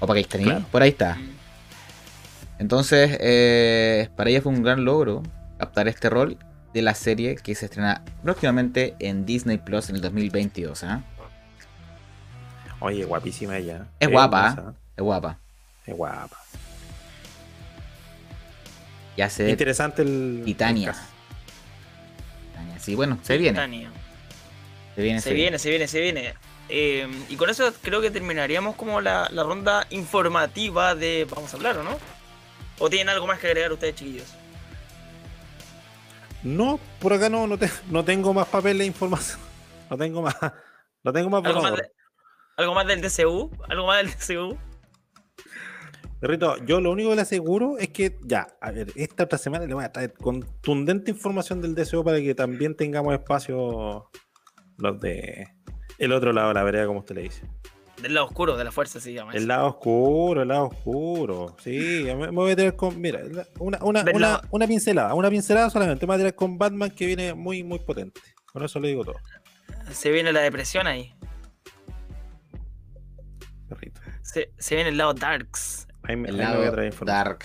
[0.00, 0.64] O pakistaní, Claro.
[0.70, 1.16] por ahí está.
[2.58, 5.22] Entonces, eh, para ella fue un gran logro
[5.58, 6.36] captar este rol
[6.74, 10.84] de la serie que se estrena próximamente en Disney Plus en el 2022.
[10.84, 11.02] ¿ah?
[12.80, 13.86] Oye, guapísima ella.
[13.98, 15.38] Es guapa, hermosa, Es guapa.
[15.86, 16.36] Es guapa.
[19.16, 20.42] Y hace Interesante el.
[20.44, 20.90] Titania.
[20.90, 21.08] el cast.
[22.78, 23.58] Sí, bueno, se viene.
[23.58, 23.90] Titania.
[24.94, 26.34] Se viene, Se viene, se viene, se viene.
[26.68, 31.56] Eh, y con eso creo que terminaríamos como la, la ronda informativa de Vamos a
[31.56, 31.96] hablar, ¿o no?
[32.78, 34.34] ¿O tienen algo más que agregar ustedes, chiquillos?
[36.42, 39.38] No, por acá no, no, te- no tengo más papel de información.
[39.90, 40.36] No tengo más.
[41.02, 41.90] No tengo más ¿Algo más, de,
[42.56, 43.50] ¿Algo más del DCU?
[43.68, 44.58] ¿Algo más del DCU?
[46.20, 49.64] Perrito, yo lo único que le aseguro es que ya, a ver, esta otra semana
[49.66, 54.10] le voy a traer contundente información del DCU para que también tengamos espacio
[54.76, 55.48] los de
[55.98, 57.42] el otro lado de la vereda, como usted le dice.
[58.02, 59.32] Del lado oscuro de la fuerza se llama.
[59.32, 59.46] El eso.
[59.48, 61.56] lado oscuro, el lado oscuro.
[61.62, 63.00] Sí, me, voy a tener con.
[63.00, 63.20] Mira,
[63.58, 66.06] una, una, una, lado- una pincelada, una pincelada solamente.
[66.06, 68.20] Me voy a tener con Batman que viene muy, muy potente.
[68.52, 69.16] Con eso le digo todo,
[69.90, 71.12] Se viene la depresión ahí.
[73.68, 74.00] perrito.
[74.22, 75.86] Se, se viene el lado darks.
[76.04, 77.24] Ahí me, El ahí me voy a lado traer información.
[77.24, 77.44] dark.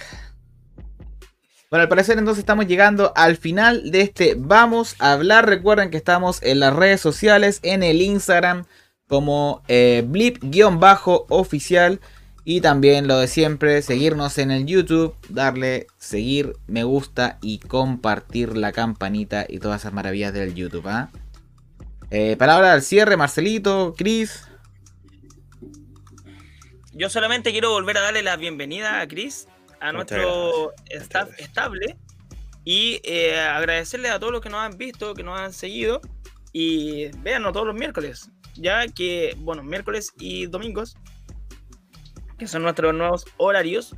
[1.73, 5.49] Bueno, al parecer entonces estamos llegando al final de este Vamos a hablar.
[5.49, 8.65] Recuerden que estamos en las redes sociales, en el Instagram
[9.07, 11.99] como eh, blip-oficial.
[12.45, 18.55] Y también lo de siempre, seguirnos en el YouTube, darle seguir, me gusta y compartir
[18.55, 20.87] la campanita y todas esas maravillas del YouTube.
[20.87, 21.09] ¿ah?
[22.11, 24.47] Eh, palabra al cierre, Marcelito, Chris.
[26.91, 29.47] Yo solamente quiero volver a darle la bienvenida a Chris,
[29.83, 31.03] a Muchas nuestro gracias.
[31.03, 31.97] staff estable,
[32.65, 35.99] y eh, agradecerle a todos los que nos han visto, que nos han seguido,
[36.53, 40.95] y véanos todos los miércoles, ya que, bueno, miércoles y domingos,
[42.37, 43.95] que son nuestros nuevos horarios,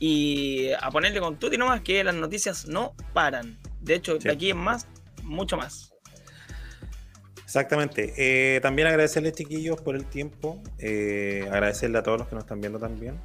[0.00, 3.58] y a ponerle con tutti nomás que las noticias no paran.
[3.80, 4.28] De hecho, Sí.
[4.28, 4.86] de aquí en más,
[5.24, 5.92] mucho más.
[7.42, 8.12] Exactamente.
[8.16, 10.62] Eh, también agradecerles, chiquillos, por el tiempo.
[10.78, 13.18] Eh, agradecerle a todos los que nos están viendo también.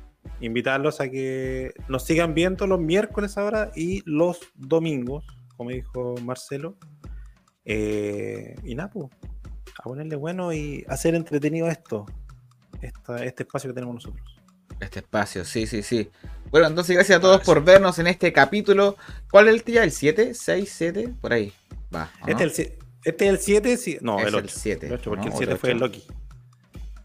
[0.45, 5.25] Invitarlos a que nos sigan viendo los miércoles ahora y los domingos,
[5.55, 6.77] como dijo Marcelo.
[7.65, 9.07] Eh, y nada, pues,
[9.79, 12.05] a ponerle bueno y hacer entretenido esto,
[12.81, 14.21] esta- este espacio que tenemos nosotros.
[14.79, 16.09] Este espacio, sí, sí, sí.
[16.51, 18.97] Bueno, entonces gracias a todos por vernos en este capítulo.
[19.31, 19.83] ¿Cuál es el día?
[19.83, 20.31] ¿El 7?
[20.33, 21.13] ¿6, 7?
[21.21, 21.53] Por ahí.
[21.95, 22.11] Va.
[22.21, 22.51] ¿o Este, no?
[22.51, 22.73] es el,
[23.05, 24.55] este es el 7, sí, no, Es el el 8.
[24.59, 25.31] siete, El 8, porque ¿no?
[25.31, 25.77] el O 7 el fue el.
[25.79, 26.03] Loki.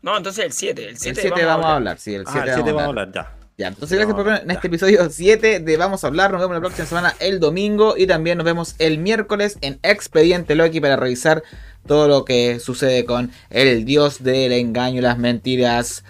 [0.09, 0.83] No, entonces el 7.
[0.85, 2.87] El El 7 7 vamos, a hablar, sí, el 7 Ah, el 7 vamos a
[2.87, 3.13] vamos a hablar.
[3.13, 3.35] ya.
[3.59, 6.31] Ya, entonces gracias por ver en este episodio 7 de Vamos a hablar.
[6.31, 10.55] Nos vemos la próxima semana el domingo y también nos vemos el miércoles en Expediente
[10.55, 11.43] Loki para revisar
[11.87, 16.05] todo lo que sucede con el dios del engaño y las mentiras.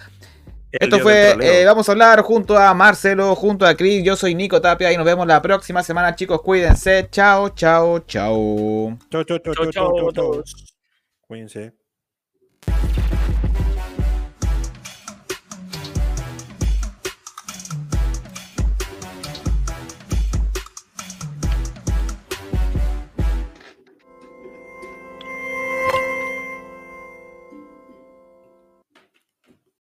[0.71, 4.01] El Esto fue eh, Vamos a hablar junto a Marcelo, junto a Chris.
[4.03, 6.41] Yo soy Nico Tapia y nos vemos la próxima semana, chicos.
[6.41, 7.09] Cuídense.
[7.11, 8.97] Chao, chao, chao.
[9.11, 10.13] Chau, chau, chau, Chau, chau, chau chau, a chau, chau.
[10.13, 10.77] todos.
[11.27, 11.78] Cuídense.